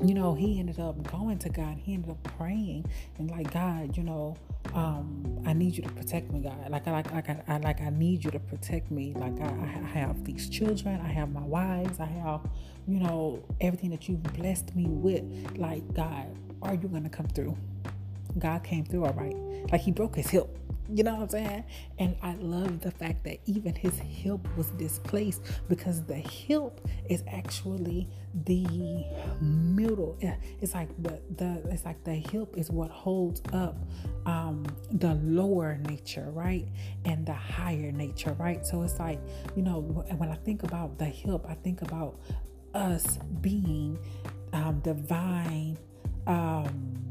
you 0.01 0.15
know, 0.15 0.35
he 0.35 0.61
ended 0.61 0.79
up 0.79 1.11
going 1.11 1.39
to 1.41 1.49
God. 1.49 1.79
He 1.79 1.95
ended 1.95 2.11
up 2.11 2.23
praying 2.39 2.87
and 3.19 3.29
like, 3.31 3.53
God, 3.53 3.97
you 3.97 4.05
know, 4.05 4.37
um, 4.77 5.43
I 5.47 5.55
need 5.55 5.77
you 5.77 5.83
to 5.83 5.89
protect 5.89 6.31
me, 6.31 6.41
God. 6.41 6.71
Like, 6.71 6.87
I 6.87 6.93
like, 6.93 7.13
like, 7.13 7.31
I, 7.31 7.43
I 7.49 7.57
like, 7.59 7.81
I 7.81 7.91
need 7.91 8.25
you 8.25 8.31
to 8.31 8.39
protect 8.39 8.91
me. 8.91 9.15
Like, 9.15 9.41
I, 9.41 9.47
I 9.47 9.99
have 9.99 10.25
these 10.25 10.49
children. 10.51 11.01
I 11.01 11.09
have 11.09 11.33
my 11.33 11.43
wives. 11.43 11.99
I 11.99 12.05
have, 12.05 12.43
you 12.87 13.01
know, 13.01 13.43
everything 13.61 13.91
that 13.91 14.09
you've 14.09 14.23
blessed 14.23 14.77
me 14.77 14.87
with. 14.87 15.25
Like, 15.57 15.95
God, 15.95 16.27
are 16.63 16.75
you 16.75 16.89
gonna 16.89 17.09
come 17.09 17.27
through? 17.29 17.57
God 18.39 18.65
came 18.65 18.85
through, 18.85 19.07
all 19.07 19.15
right. 19.15 19.37
Like, 19.73 19.81
He 19.81 19.93
broke 19.93 20.17
his 20.17 20.29
hip 20.29 20.47
you 20.93 21.03
know 21.05 21.15
what 21.15 21.23
I'm 21.23 21.29
saying? 21.29 21.65
And 21.99 22.17
I 22.23 22.35
love 22.35 22.81
the 22.81 22.91
fact 22.91 23.25
that 23.25 23.39
even 23.47 23.75
his 23.75 23.99
hip 23.99 24.41
was 24.57 24.69
displaced 24.71 25.43
because 25.69 26.05
the 26.05 26.15
hip 26.17 26.81
is 27.09 27.23
actually 27.29 28.09
the 28.45 29.05
middle. 29.41 30.19
It's 30.61 30.75
like 30.75 30.91
the 31.03 31.21
the 31.37 31.63
it's 31.71 31.85
like 31.85 32.03
the 32.05 32.15
hip 32.15 32.57
is 32.57 32.71
what 32.71 32.91
holds 32.91 33.43
up 33.53 33.77
um 34.27 34.67
the 34.91 35.15
lower 35.15 35.79
nature, 35.89 36.31
right? 36.33 36.67
And 37.05 37.27
the 37.27 37.35
higher 37.35 37.93
nature, 37.93 38.35
right? 38.39 38.67
So 38.67 38.83
it's 38.83 38.99
like, 38.99 39.21
you 39.55 39.63
know, 39.63 39.81
when 39.81 40.29
I 40.31 40.37
think 40.37 40.63
about 40.63 40.99
the 40.99 41.07
hip, 41.07 41.45
I 41.49 41.55
think 41.55 41.83
about 41.83 42.21
us 42.75 43.19
being 43.41 43.99
um 44.53 44.81
divine 44.81 45.79
um 46.27 47.06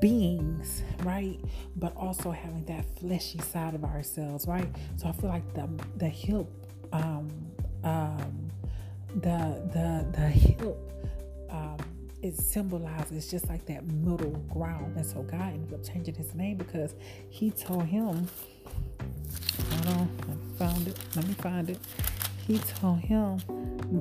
beings, 0.00 0.82
right? 1.02 1.38
But 1.76 1.96
also 1.96 2.30
having 2.30 2.64
that 2.66 2.84
fleshy 2.98 3.38
side 3.40 3.74
of 3.74 3.84
ourselves, 3.84 4.46
right? 4.46 4.68
So 4.96 5.08
I 5.08 5.12
feel 5.12 5.30
like 5.30 5.54
the 5.54 5.68
the 5.96 6.08
hip, 6.08 6.46
um, 6.92 7.30
um, 7.84 8.50
the 9.14 9.62
the 9.72 10.06
the 10.12 10.28
hip, 10.28 10.76
um, 11.50 11.76
it 12.22 12.36
symbolizes 12.36 13.30
just 13.30 13.48
like 13.48 13.64
that 13.66 13.86
middle 13.86 14.36
ground. 14.52 14.96
And 14.96 15.06
so 15.06 15.22
God 15.22 15.52
ended 15.54 15.74
up 15.74 15.84
changing 15.84 16.14
his 16.14 16.34
name 16.34 16.56
because 16.56 16.94
he 17.28 17.50
told 17.50 17.84
him, 17.84 18.28
hold 19.70 19.86
on, 19.86 20.10
I 20.28 20.58
found 20.58 20.88
it. 20.88 20.98
Let 21.16 21.26
me 21.26 21.34
find 21.34 21.70
it. 21.70 21.78
He 22.46 22.58
told 22.58 22.98
him 23.00 23.38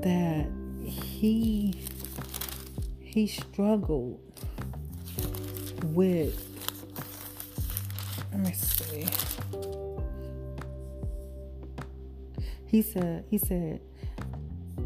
that 0.01 0.47
he 0.83 1.75
he 3.01 3.27
struggled 3.27 4.19
with 5.93 6.45
let 8.31 8.41
me 8.41 8.53
see. 8.53 9.07
He 12.65 12.81
said, 12.81 13.25
he 13.29 13.37
said 13.37 13.81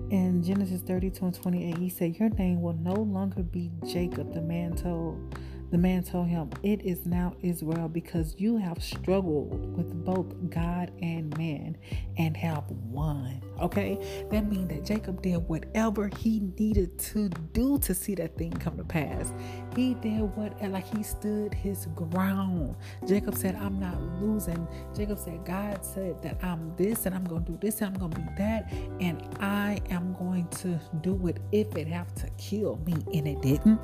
in 0.09 0.41
Genesis 0.43 0.81
32 0.81 1.25
and 1.25 1.33
28, 1.33 1.77
he 1.77 1.89
said, 1.89 2.17
Your 2.17 2.29
name 2.29 2.61
will 2.61 2.73
no 2.73 2.93
longer 2.93 3.43
be 3.43 3.71
Jacob, 3.85 4.33
the 4.33 4.41
man 4.41 4.75
told 4.75 5.32
The 5.73 5.79
man 5.79 6.03
told 6.03 6.27
him, 6.27 6.51
It 6.61 6.83
is 6.83 7.07
now 7.07 7.33
Israel, 7.41 7.89
because 7.89 8.35
you 8.37 8.57
have 8.57 8.83
struggled 8.83 9.75
with 9.75 10.05
both 10.05 10.27
God 10.51 10.91
and 11.01 11.35
man 11.35 11.77
and 12.15 12.37
have 12.37 12.69
won. 12.69 13.41
Okay? 13.59 14.27
That 14.29 14.47
means 14.47 14.67
that 14.69 14.85
Jacob 14.85 15.23
did 15.23 15.37
whatever 15.37 16.11
he 16.19 16.41
needed 16.59 16.99
to 16.99 17.27
do 17.53 17.79
to 17.79 17.95
see 17.95 18.13
that 18.13 18.37
thing 18.37 18.51
come 18.51 18.77
to 18.77 18.83
pass. 18.83 19.33
He 19.75 19.95
did 19.95 20.21
what, 20.35 20.61
like 20.61 20.95
he 20.95 21.01
stood 21.01 21.55
his 21.55 21.87
ground. 21.95 22.75
Jacob 23.07 23.33
said, 23.33 23.55
I'm 23.55 23.79
not 23.79 23.99
losing. 24.21 24.67
Jacob 24.95 25.17
said, 25.17 25.43
God 25.43 25.83
said 25.83 26.21
that 26.21 26.37
I'm 26.43 26.71
this 26.75 27.07
and 27.07 27.15
I'm 27.15 27.23
going 27.23 27.45
to 27.45 27.51
do 27.53 27.57
this 27.59 27.81
and 27.81 27.95
I'm 27.95 27.99
going 27.99 28.11
to 28.11 28.19
be 28.19 28.27
that. 28.37 28.71
And 29.01 29.27
I 29.39 29.81
am 29.89 30.13
going 30.19 30.47
to 30.49 30.79
do 31.01 31.25
it 31.25 31.39
if 31.51 31.75
it 31.75 31.87
have 31.87 32.13
to 32.13 32.29
kill 32.37 32.79
me. 32.85 32.93
And 33.11 33.27
it 33.27 33.41
didn't. 33.41 33.79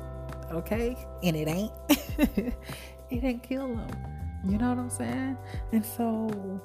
Okay? 0.50 0.96
And 1.22 1.36
it 1.36 1.48
ain't. 1.48 1.72
it 1.90 2.54
didn't 3.10 3.42
kill 3.42 3.66
him. 3.66 3.90
You 4.44 4.58
know 4.58 4.70
what 4.70 4.78
I'm 4.78 4.90
saying? 4.90 5.36
And 5.72 5.84
so, 5.84 6.60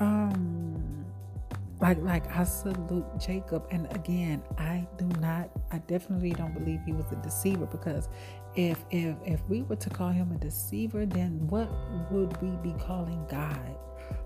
um, 0.00 1.02
like 1.82 2.00
like 2.00 2.24
I 2.34 2.44
salute 2.44 3.04
Jacob 3.18 3.66
and 3.72 3.92
again 3.94 4.40
I 4.56 4.86
do 4.96 5.04
not 5.20 5.50
I 5.72 5.78
definitely 5.78 6.30
don't 6.30 6.54
believe 6.54 6.80
he 6.86 6.92
was 6.92 7.06
a 7.10 7.16
deceiver 7.16 7.66
because 7.66 8.08
if 8.54 8.78
if 8.90 9.16
if 9.26 9.40
we 9.48 9.62
were 9.62 9.76
to 9.76 9.90
call 9.90 10.10
him 10.10 10.30
a 10.30 10.38
deceiver 10.38 11.04
then 11.04 11.44
what 11.48 11.68
would 12.12 12.40
we 12.40 12.50
be 12.62 12.72
calling 12.78 13.26
God 13.28 13.76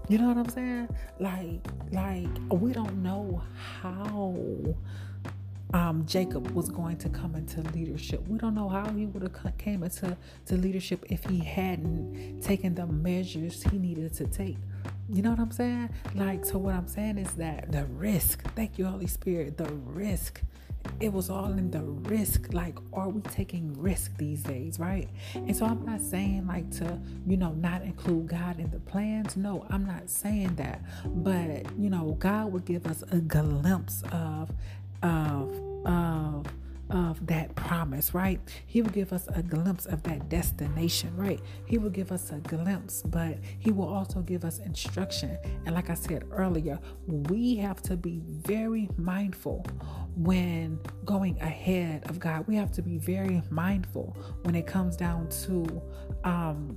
you 0.07 0.19
know 0.19 0.29
what 0.29 0.37
I'm 0.37 0.49
saying 0.51 0.89
like 1.19 1.67
like 1.93 2.29
we 2.51 2.75
don't 2.75 3.03
know 3.03 3.43
how 3.83 4.37
um, 5.73 6.07
Jacob 6.07 6.51
was 6.53 6.69
going 6.69 6.97
to 6.99 7.09
come 7.09 7.35
into 7.35 7.61
leadership. 7.73 8.27
We 8.29 8.39
don't 8.39 8.55
know 8.55 8.69
how 8.69 8.89
he 8.91 9.07
would 9.07 9.23
have 9.23 9.59
came 9.59 9.83
into 9.83 10.17
to 10.47 10.57
leadership 10.57 11.05
if 11.11 11.25
he 11.25 11.41
hadn't 11.41 12.41
taken 12.41 12.75
the 12.75 12.87
measures 12.87 13.63
he 13.65 13.79
needed 13.79 14.15
to 14.15 14.27
take. 14.27 14.59
You 15.09 15.23
know 15.23 15.31
what 15.31 15.41
I'm 15.41 15.51
saying? 15.51 15.91
Like, 16.15 16.45
so 16.45 16.59
what 16.59 16.75
I'm 16.75 16.89
saying 16.89 17.19
is 17.19 17.33
that 17.35 17.73
the 17.73 17.85
risk, 17.87 18.43
thank 18.55 18.79
you, 18.79 18.87
Holy 18.87 19.07
Spirit, 19.07 19.57
the 19.57 19.73
risk. 19.73 20.41
It 21.01 21.13
was 21.13 21.31
all 21.31 21.53
in 21.53 21.73
the 21.73 21.83
risk. 21.83 22.53
Like, 22.53 22.79
are 22.93 23.09
we 23.09 23.21
taking 23.23 23.73
risk 23.81 24.17
these 24.19 24.43
days, 24.43 24.79
right? 24.79 25.09
And 25.35 25.55
so 25.55 25.67
I'm 25.67 25.85
not 25.85 26.01
saying 26.01 26.47
like 26.47 26.71
to, 26.79 26.99
you 27.27 27.37
know, 27.37 27.53
not 27.55 27.83
include 27.83 28.29
God 28.29 28.61
in 28.61 28.71
the 28.71 28.79
plans. 28.79 29.37
No, 29.37 29.67
I'm 29.69 29.85
not 29.85 30.09
saying 30.09 30.55
that. 30.57 30.81
But, 31.05 31.77
you 31.77 31.91
know, 31.91 32.17
God 32.21 32.53
would 32.53 32.65
give 32.65 32.87
us 32.87 33.03
a 33.11 33.19
glimpse 33.19 34.05
of 34.13 34.53
of 35.03 35.53
of 35.87 36.47
of 36.91 37.27
that 37.27 37.55
promise, 37.57 38.15
right? 38.15 38.41
He 38.67 38.81
will 38.81 38.91
give 38.91 39.13
us 39.13 39.27
a 39.35 39.43
glimpse 39.43 39.87
of 39.87 40.03
that 40.05 40.29
destination, 40.29 41.17
right? 41.17 41.41
He 41.67 41.79
will 41.79 41.91
give 41.91 42.13
us 42.13 42.31
a 42.31 42.37
glimpse, 42.37 43.03
but 43.03 43.39
He 43.59 43.73
will 43.73 43.89
also 43.89 44.21
give 44.21 44.45
us 44.45 44.59
instruction. 44.61 45.37
And 45.65 45.75
like 45.75 45.91
I 45.91 45.95
said 45.95 46.25
earlier, 46.31 46.79
we 47.07 47.57
have 47.57 47.83
to 47.83 47.97
be 47.97 48.23
very 48.25 48.89
mindful 48.97 49.67
when 50.17 50.79
going 51.05 51.41
ahead 51.41 52.09
of 52.09 52.19
God. 52.21 52.47
We 52.47 52.55
have 52.57 52.73
to 52.73 52.83
be 52.83 52.99
very 52.99 53.43
mindful 53.51 54.17
when 54.43 54.55
it 54.55 54.67
comes 54.67 54.97
down 54.97 55.29
to 55.45 55.83
um, 56.25 56.77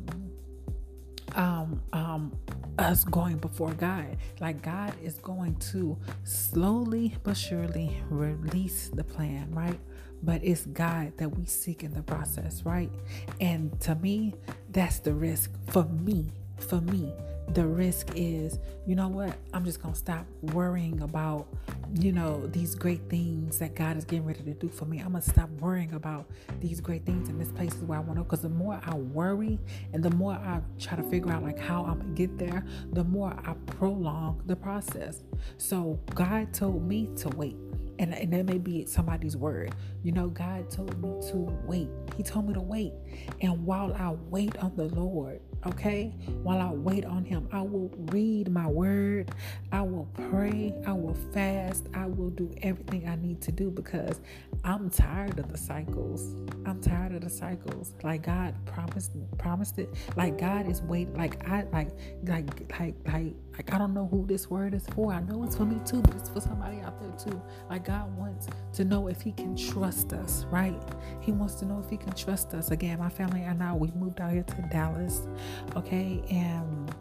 um, 1.35 1.81
um, 1.93 2.37
us 2.77 3.03
going 3.03 3.37
before 3.37 3.73
God. 3.73 4.17
Like 4.39 4.61
God 4.61 4.93
is 5.01 5.15
going 5.19 5.55
to 5.71 5.97
slowly 6.23 7.15
but 7.23 7.37
surely 7.37 8.01
release 8.09 8.89
the 8.89 9.03
plan, 9.03 9.49
right? 9.53 9.79
But 10.23 10.43
it's 10.43 10.65
God 10.65 11.17
that 11.17 11.29
we 11.29 11.45
seek 11.45 11.83
in 11.83 11.93
the 11.93 12.03
process, 12.03 12.63
right? 12.65 12.91
And 13.39 13.79
to 13.81 13.95
me, 13.95 14.33
that's 14.69 14.99
the 14.99 15.13
risk 15.13 15.51
for 15.67 15.85
me. 15.85 16.31
For 16.57 16.81
me, 16.81 17.13
the 17.53 17.65
risk 17.65 18.11
is, 18.15 18.59
you 18.85 18.95
know 18.95 19.07
what? 19.07 19.35
I'm 19.53 19.65
just 19.65 19.81
going 19.81 19.93
to 19.93 19.99
stop 19.99 20.25
worrying 20.53 21.01
about, 21.01 21.47
you 21.95 22.11
know, 22.11 22.45
these 22.47 22.75
great 22.75 23.09
things 23.09 23.57
that 23.59 23.75
God 23.75 23.97
is 23.97 24.05
getting 24.05 24.25
ready 24.25 24.43
to 24.43 24.53
do 24.53 24.69
for 24.69 24.85
me. 24.85 24.99
I'm 24.99 25.11
going 25.11 25.23
to 25.23 25.29
stop 25.29 25.49
worrying 25.59 25.93
about 25.93 26.29
these 26.59 26.79
great 26.79 27.05
things 27.05 27.29
and 27.29 27.41
this 27.41 27.51
places 27.51 27.83
where 27.83 27.97
I 27.97 28.01
want 28.01 28.19
to 28.19 28.23
because 28.23 28.41
the 28.41 28.49
more 28.49 28.79
I 28.85 28.95
worry 28.95 29.59
and 29.93 30.03
the 30.03 30.11
more 30.11 30.33
I 30.33 30.61
try 30.79 30.95
to 30.95 31.03
figure 31.03 31.31
out 31.31 31.43
like 31.43 31.59
how 31.59 31.83
I'm 31.85 31.99
going 31.99 32.15
to 32.15 32.27
get 32.27 32.37
there, 32.37 32.63
the 32.93 33.03
more 33.03 33.33
I 33.45 33.53
prolong 33.77 34.41
the 34.45 34.55
process. 34.55 35.23
So 35.57 35.99
God 36.13 36.53
told 36.53 36.87
me 36.87 37.09
to 37.17 37.29
wait. 37.29 37.57
And, 37.97 38.13
and 38.13 38.31
that 38.31 38.45
may 38.45 38.57
be 38.57 38.85
somebody's 38.85 39.35
word. 39.35 39.75
You 40.03 40.13
know, 40.13 40.27
God 40.27 40.69
told 40.69 40.97
me 41.01 41.09
to 41.31 41.35
wait. 41.65 41.89
He 42.15 42.23
told 42.23 42.47
me 42.47 42.53
to 42.53 42.61
wait. 42.61 42.93
And 43.41 43.65
while 43.65 43.93
I 43.93 44.15
wait 44.29 44.57
on 44.59 44.73
the 44.77 44.85
Lord, 44.85 45.41
okay, 45.65 46.13
while 46.43 46.59
I 46.59 46.71
wait 46.71 47.05
on 47.05 47.25
Him, 47.25 47.47
I 47.51 47.61
will 47.61 47.91
read 48.11 48.51
my 48.51 48.67
word. 48.67 49.31
I 49.71 49.81
will 49.81 50.07
pray. 50.29 50.73
I 50.85 50.93
will 50.93 51.17
fast. 51.33 51.87
I 51.93 52.05
will 52.05 52.29
do 52.29 52.51
everything 52.61 53.07
I 53.07 53.15
need 53.15 53.41
to 53.41 53.51
do 53.51 53.69
because 53.71 54.21
I'm 54.63 54.89
tired 54.89 55.39
of 55.39 55.51
the 55.51 55.57
cycles. 55.57 56.35
I'm 56.65 56.81
tired 56.81 57.13
of 57.13 57.21
the 57.21 57.29
cycles. 57.29 57.93
Like 58.03 58.23
God 58.23 58.55
promised 58.65 59.11
promised 59.37 59.79
it. 59.79 59.89
Like 60.15 60.37
God 60.37 60.69
is 60.69 60.81
waiting. 60.81 61.15
Like 61.15 61.47
I 61.47 61.63
like 61.71 61.89
like 62.25 62.69
like 62.79 62.95
like 63.07 63.35
like 63.57 63.73
I 63.73 63.77
don't 63.77 63.93
know 63.93 64.07
who 64.07 64.25
this 64.25 64.49
word 64.49 64.73
is 64.73 64.85
for. 64.87 65.13
I 65.13 65.21
know 65.21 65.43
it's 65.43 65.55
for 65.55 65.65
me 65.65 65.79
too, 65.85 66.01
but 66.01 66.15
it's 66.15 66.29
for 66.29 66.41
somebody 66.41 66.79
out 66.81 66.99
there 67.01 67.11
too. 67.31 67.41
Like 67.69 67.85
God 67.85 68.15
wants 68.17 68.47
to 68.73 68.85
know 68.85 69.07
if 69.07 69.21
He 69.21 69.31
can 69.31 69.55
trust 69.55 70.13
us, 70.13 70.45
right? 70.51 70.79
He 71.21 71.31
wants 71.31 71.55
to 71.55 71.65
know 71.65 71.81
if 71.83 71.89
He 71.89 71.97
can 71.97 72.13
trust 72.13 72.53
us. 72.53 72.71
Again, 72.71 72.99
my 72.99 73.09
family 73.09 73.41
and 73.43 73.61
I 73.63 73.73
we 73.73 73.91
moved 73.91 74.21
out 74.21 74.31
here 74.33 74.43
to 74.43 74.61
Dallas, 74.71 75.27
Okay. 75.75 76.23
And 76.29 76.93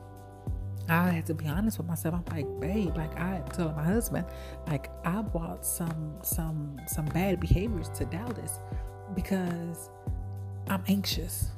I 0.89 1.11
had 1.11 1.27
to 1.27 1.35
be 1.35 1.47
honest 1.47 1.79
with 1.79 1.87
myself. 1.87 2.15
I'm 2.15 2.25
like, 2.35 2.61
babe, 2.61 2.97
like 2.97 3.19
I 3.19 3.41
told 3.53 3.77
my 3.77 3.85
husband, 3.85 4.27
like 4.67 4.91
I 5.05 5.21
brought 5.21 5.65
some 5.67 6.19
some 6.23 6.79
some 6.87 7.05
bad 7.07 7.41
behaviors 7.41 7.91
to 7.91 8.07
Dallas 8.07 8.61
because 9.15 9.91
I'm 10.69 10.83
anxious. 10.89 11.51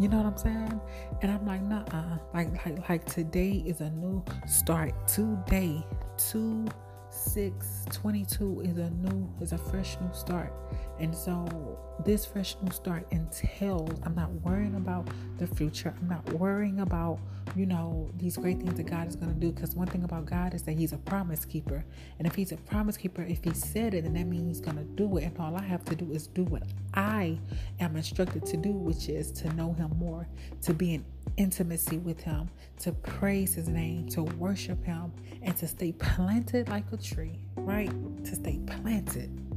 You 0.00 0.08
know 0.08 0.18
what 0.18 0.26
I'm 0.26 0.38
saying? 0.38 0.80
And 1.22 1.30
I'm 1.30 1.44
like, 1.46 1.62
nah, 1.62 1.84
like 2.32 2.64
like 2.64 2.88
like 2.88 3.04
today 3.04 3.62
is 3.66 3.80
a 3.80 3.90
new 3.90 4.24
start. 4.46 4.94
Today, 5.08 5.84
today 6.16 6.72
6 7.10 7.86
22 7.90 8.60
is 8.60 8.78
a 8.78 8.90
new 8.90 9.28
is 9.40 9.52
a 9.52 9.58
fresh 9.58 9.96
new 10.00 10.12
start. 10.12 10.52
And 11.00 11.14
so 11.14 11.78
this 12.04 12.26
fresh 12.26 12.56
new 12.62 12.70
start 12.70 13.06
entails 13.10 13.98
i'm 14.04 14.14
not 14.14 14.30
worrying 14.42 14.74
about 14.74 15.08
the 15.38 15.46
future. 15.46 15.94
I'm 16.00 16.08
not 16.08 16.32
worrying 16.34 16.80
about 16.80 17.18
you 17.56 17.64
know 17.64 18.10
these 18.18 18.36
great 18.36 18.58
things 18.58 18.74
that 18.74 18.84
god 18.84 19.08
is 19.08 19.16
going 19.16 19.32
to 19.32 19.40
do. 19.40 19.52
Because 19.52 19.74
one 19.74 19.86
thing 19.86 20.04
about 20.04 20.26
god 20.26 20.54
is 20.54 20.62
that 20.64 20.72
he's 20.72 20.92
a 20.92 20.98
promise 20.98 21.44
keeper. 21.44 21.84
And 22.18 22.26
if 22.26 22.34
he's 22.34 22.52
a 22.52 22.56
promise 22.56 22.96
keeper 22.96 23.22
if 23.22 23.42
he 23.42 23.54
said 23.54 23.94
it 23.94 24.04
then 24.04 24.14
that 24.14 24.24
means 24.26 24.58
he's 24.58 24.60
going 24.60 24.76
to 24.76 24.84
do 24.84 25.16
it. 25.16 25.24
And 25.24 25.38
all 25.38 25.56
i 25.56 25.62
have 25.62 25.84
to 25.86 25.94
do 25.94 26.12
is 26.12 26.26
do 26.26 26.44
what 26.44 26.62
i 26.94 27.38
am 27.80 27.96
instructed 27.96 28.44
to 28.46 28.56
do 28.56 28.72
which 28.72 29.08
is 29.08 29.32
to 29.32 29.52
know 29.54 29.72
him 29.72 29.90
more 29.98 30.28
to 30.62 30.74
be 30.74 30.94
an 30.94 31.04
intimacy 31.36 31.98
with 31.98 32.20
Him, 32.20 32.48
to 32.80 32.92
praise 32.92 33.54
His 33.54 33.68
name, 33.68 34.08
to 34.10 34.22
worship 34.22 34.84
Him, 34.84 35.12
and 35.42 35.56
to 35.56 35.66
stay 35.66 35.92
planted 35.92 36.68
like 36.68 36.84
a 36.92 36.96
tree, 36.96 37.38
right? 37.56 37.90
To 38.24 38.34
stay 38.34 38.58
planted 38.66 39.48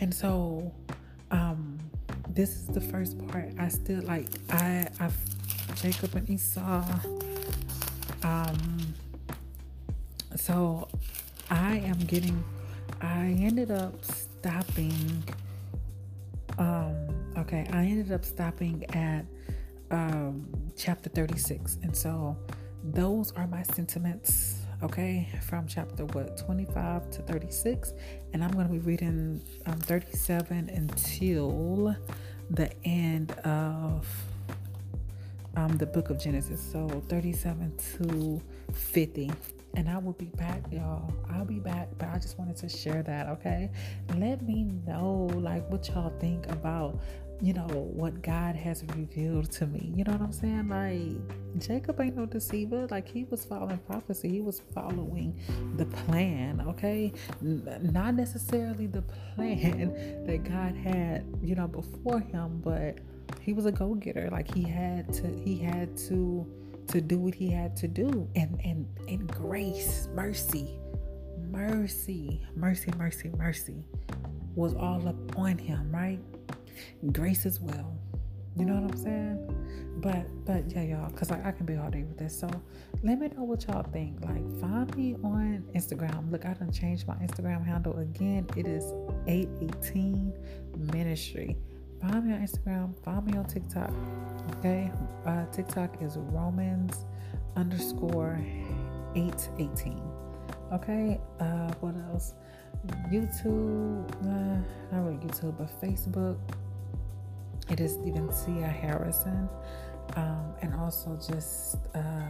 and 0.00 0.14
so, 0.14 0.72
um, 1.30 1.78
this 2.28 2.50
is 2.50 2.66
the 2.66 2.80
first 2.80 3.18
part. 3.28 3.52
I 3.58 3.68
still 3.68 4.02
like 4.02 4.26
I 4.48 4.88
I 4.98 5.10
Jacob 5.74 6.14
and 6.16 6.28
Esau. 6.28 6.84
Um, 8.22 8.94
so 10.36 10.88
I 11.50 11.76
am 11.78 11.98
getting. 11.98 12.42
I 13.02 13.36
ended 13.38 13.70
up 13.70 14.02
stopping. 14.04 15.22
Um, 16.58 16.94
okay, 17.36 17.66
I 17.70 17.84
ended 17.84 18.10
up 18.10 18.24
stopping 18.24 18.84
at 18.94 19.26
um, 19.90 20.48
chapter 20.80 21.10
36, 21.10 21.78
and 21.82 21.94
so 21.94 22.36
those 22.82 23.32
are 23.32 23.46
my 23.46 23.62
sentiments 23.62 24.60
okay, 24.82 25.28
from 25.42 25.66
chapter 25.66 26.06
what 26.06 26.38
25 26.38 27.10
to 27.10 27.22
36, 27.22 27.92
and 28.32 28.42
I'm 28.42 28.50
going 28.52 28.66
to 28.66 28.72
be 28.72 28.78
reading 28.78 29.42
um, 29.66 29.78
37 29.80 30.70
until 30.70 31.94
the 32.50 32.70
end 32.84 33.32
of 33.44 34.06
um, 35.56 35.76
the 35.76 35.86
book 35.86 36.10
of 36.10 36.18
Genesis. 36.18 36.60
So 36.60 36.88
37 37.08 37.72
to 37.98 38.42
50. 38.72 39.30
And 39.74 39.88
I 39.88 39.98
will 39.98 40.14
be 40.14 40.26
back, 40.36 40.64
y'all. 40.72 41.12
I'll 41.30 41.44
be 41.44 41.60
back, 41.60 41.88
but 41.96 42.08
I 42.08 42.18
just 42.18 42.38
wanted 42.38 42.56
to 42.56 42.68
share 42.68 43.04
that, 43.04 43.28
okay? 43.28 43.70
Let 44.16 44.42
me 44.42 44.64
know, 44.86 45.30
like, 45.34 45.68
what 45.70 45.86
y'all 45.88 46.12
think 46.18 46.48
about 46.48 46.98
you 47.40 47.52
know, 47.54 47.66
what 47.68 48.22
God 48.22 48.54
has 48.54 48.84
revealed 48.96 49.50
to 49.52 49.66
me. 49.66 49.92
You 49.94 50.04
know 50.04 50.12
what 50.12 50.20
I'm 50.20 50.32
saying? 50.32 50.68
Like, 50.68 51.58
Jacob 51.58 52.00
ain't 52.00 52.16
no 52.16 52.26
deceiver. 52.26 52.86
Like, 52.90 53.08
he 53.08 53.24
was 53.24 53.44
following 53.44 53.78
prophecy, 53.78 54.28
he 54.28 54.40
was 54.40 54.60
following 54.74 55.38
the 55.76 55.86
plan, 55.86 56.62
okay? 56.68 57.12
Not 57.40 58.14
necessarily 58.14 58.86
the 58.86 59.02
plan 59.02 60.24
that 60.26 60.44
God 60.44 60.76
had, 60.76 61.24
you 61.42 61.54
know, 61.54 61.66
before 61.66 62.20
him, 62.20 62.60
but 62.62 62.98
he 63.40 63.52
was 63.52 63.66
a 63.66 63.72
go-getter. 63.72 64.28
Like 64.30 64.52
he 64.52 64.62
had 64.62 65.12
to 65.14 65.28
he 65.44 65.56
had 65.58 65.96
to 66.08 66.46
to 66.88 67.00
do 67.00 67.18
what 67.18 67.34
he 67.34 67.50
had 67.50 67.76
to 67.78 67.88
do. 67.88 68.28
And 68.34 68.60
and 68.64 68.86
and 69.08 69.28
grace, 69.28 70.08
mercy, 70.14 70.78
mercy, 71.50 72.40
mercy, 72.54 72.90
mercy, 72.96 73.30
mercy 73.36 73.84
was 74.54 74.74
all 74.74 75.06
up 75.08 75.38
on 75.38 75.56
him, 75.58 75.90
right? 75.92 76.18
Grace 77.12 77.46
as 77.46 77.60
well. 77.60 77.96
You 78.56 78.64
know 78.64 78.74
what 78.74 78.92
I'm 78.92 78.96
saying? 78.96 79.56
But 80.02 80.26
but 80.44 80.70
yeah, 80.70 80.82
y'all, 80.82 81.10
because 81.10 81.30
I, 81.30 81.40
I 81.48 81.52
can 81.52 81.66
be 81.66 81.76
all 81.76 81.90
day 81.90 82.02
with 82.02 82.18
this. 82.18 82.38
So 82.38 82.48
let 83.02 83.18
me 83.20 83.28
know 83.28 83.44
what 83.44 83.66
y'all 83.66 83.82
think. 83.82 84.20
Like 84.22 84.60
find 84.60 84.94
me 84.96 85.16
on 85.22 85.64
Instagram. 85.74 86.30
Look, 86.30 86.46
I 86.46 86.54
done 86.54 86.72
changed 86.72 87.06
my 87.06 87.14
Instagram 87.14 87.64
handle 87.64 87.98
again. 87.98 88.46
It 88.56 88.66
is 88.66 88.92
818 89.26 90.32
Ministry. 90.92 91.56
Find 92.00 92.26
me 92.26 92.32
on 92.32 92.40
Instagram. 92.40 92.94
Find 93.04 93.26
me 93.26 93.36
on 93.36 93.44
TikTok. 93.44 93.92
Okay. 94.58 94.90
Uh, 95.26 95.44
TikTok 95.52 96.02
is 96.02 96.16
Romans 96.16 97.04
underscore 97.56 98.40
818. 99.14 100.00
Okay. 100.72 101.20
Uh, 101.38 101.72
what 101.80 101.94
else? 102.10 102.34
YouTube. 103.10 104.10
Uh, 104.24 104.60
not 104.92 105.04
really 105.04 105.18
YouTube, 105.18 105.58
but 105.58 105.68
Facebook. 105.82 106.38
It 107.70 107.80
is 107.80 107.96
Stevencia 107.96 108.70
Harrison. 108.70 109.48
Um, 110.16 110.54
and 110.60 110.74
also 110.74 111.16
just 111.16 111.76
uh, 111.94 112.22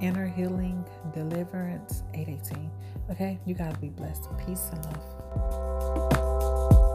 Inner 0.00 0.26
Healing 0.26 0.84
Deliverance 1.14 2.02
818. 2.12 2.70
Okay. 3.10 3.40
You 3.46 3.54
guys 3.54 3.74
be 3.78 3.88
blessed. 3.88 4.28
Peace 4.46 4.70
and 4.72 4.84
love. 4.84 6.91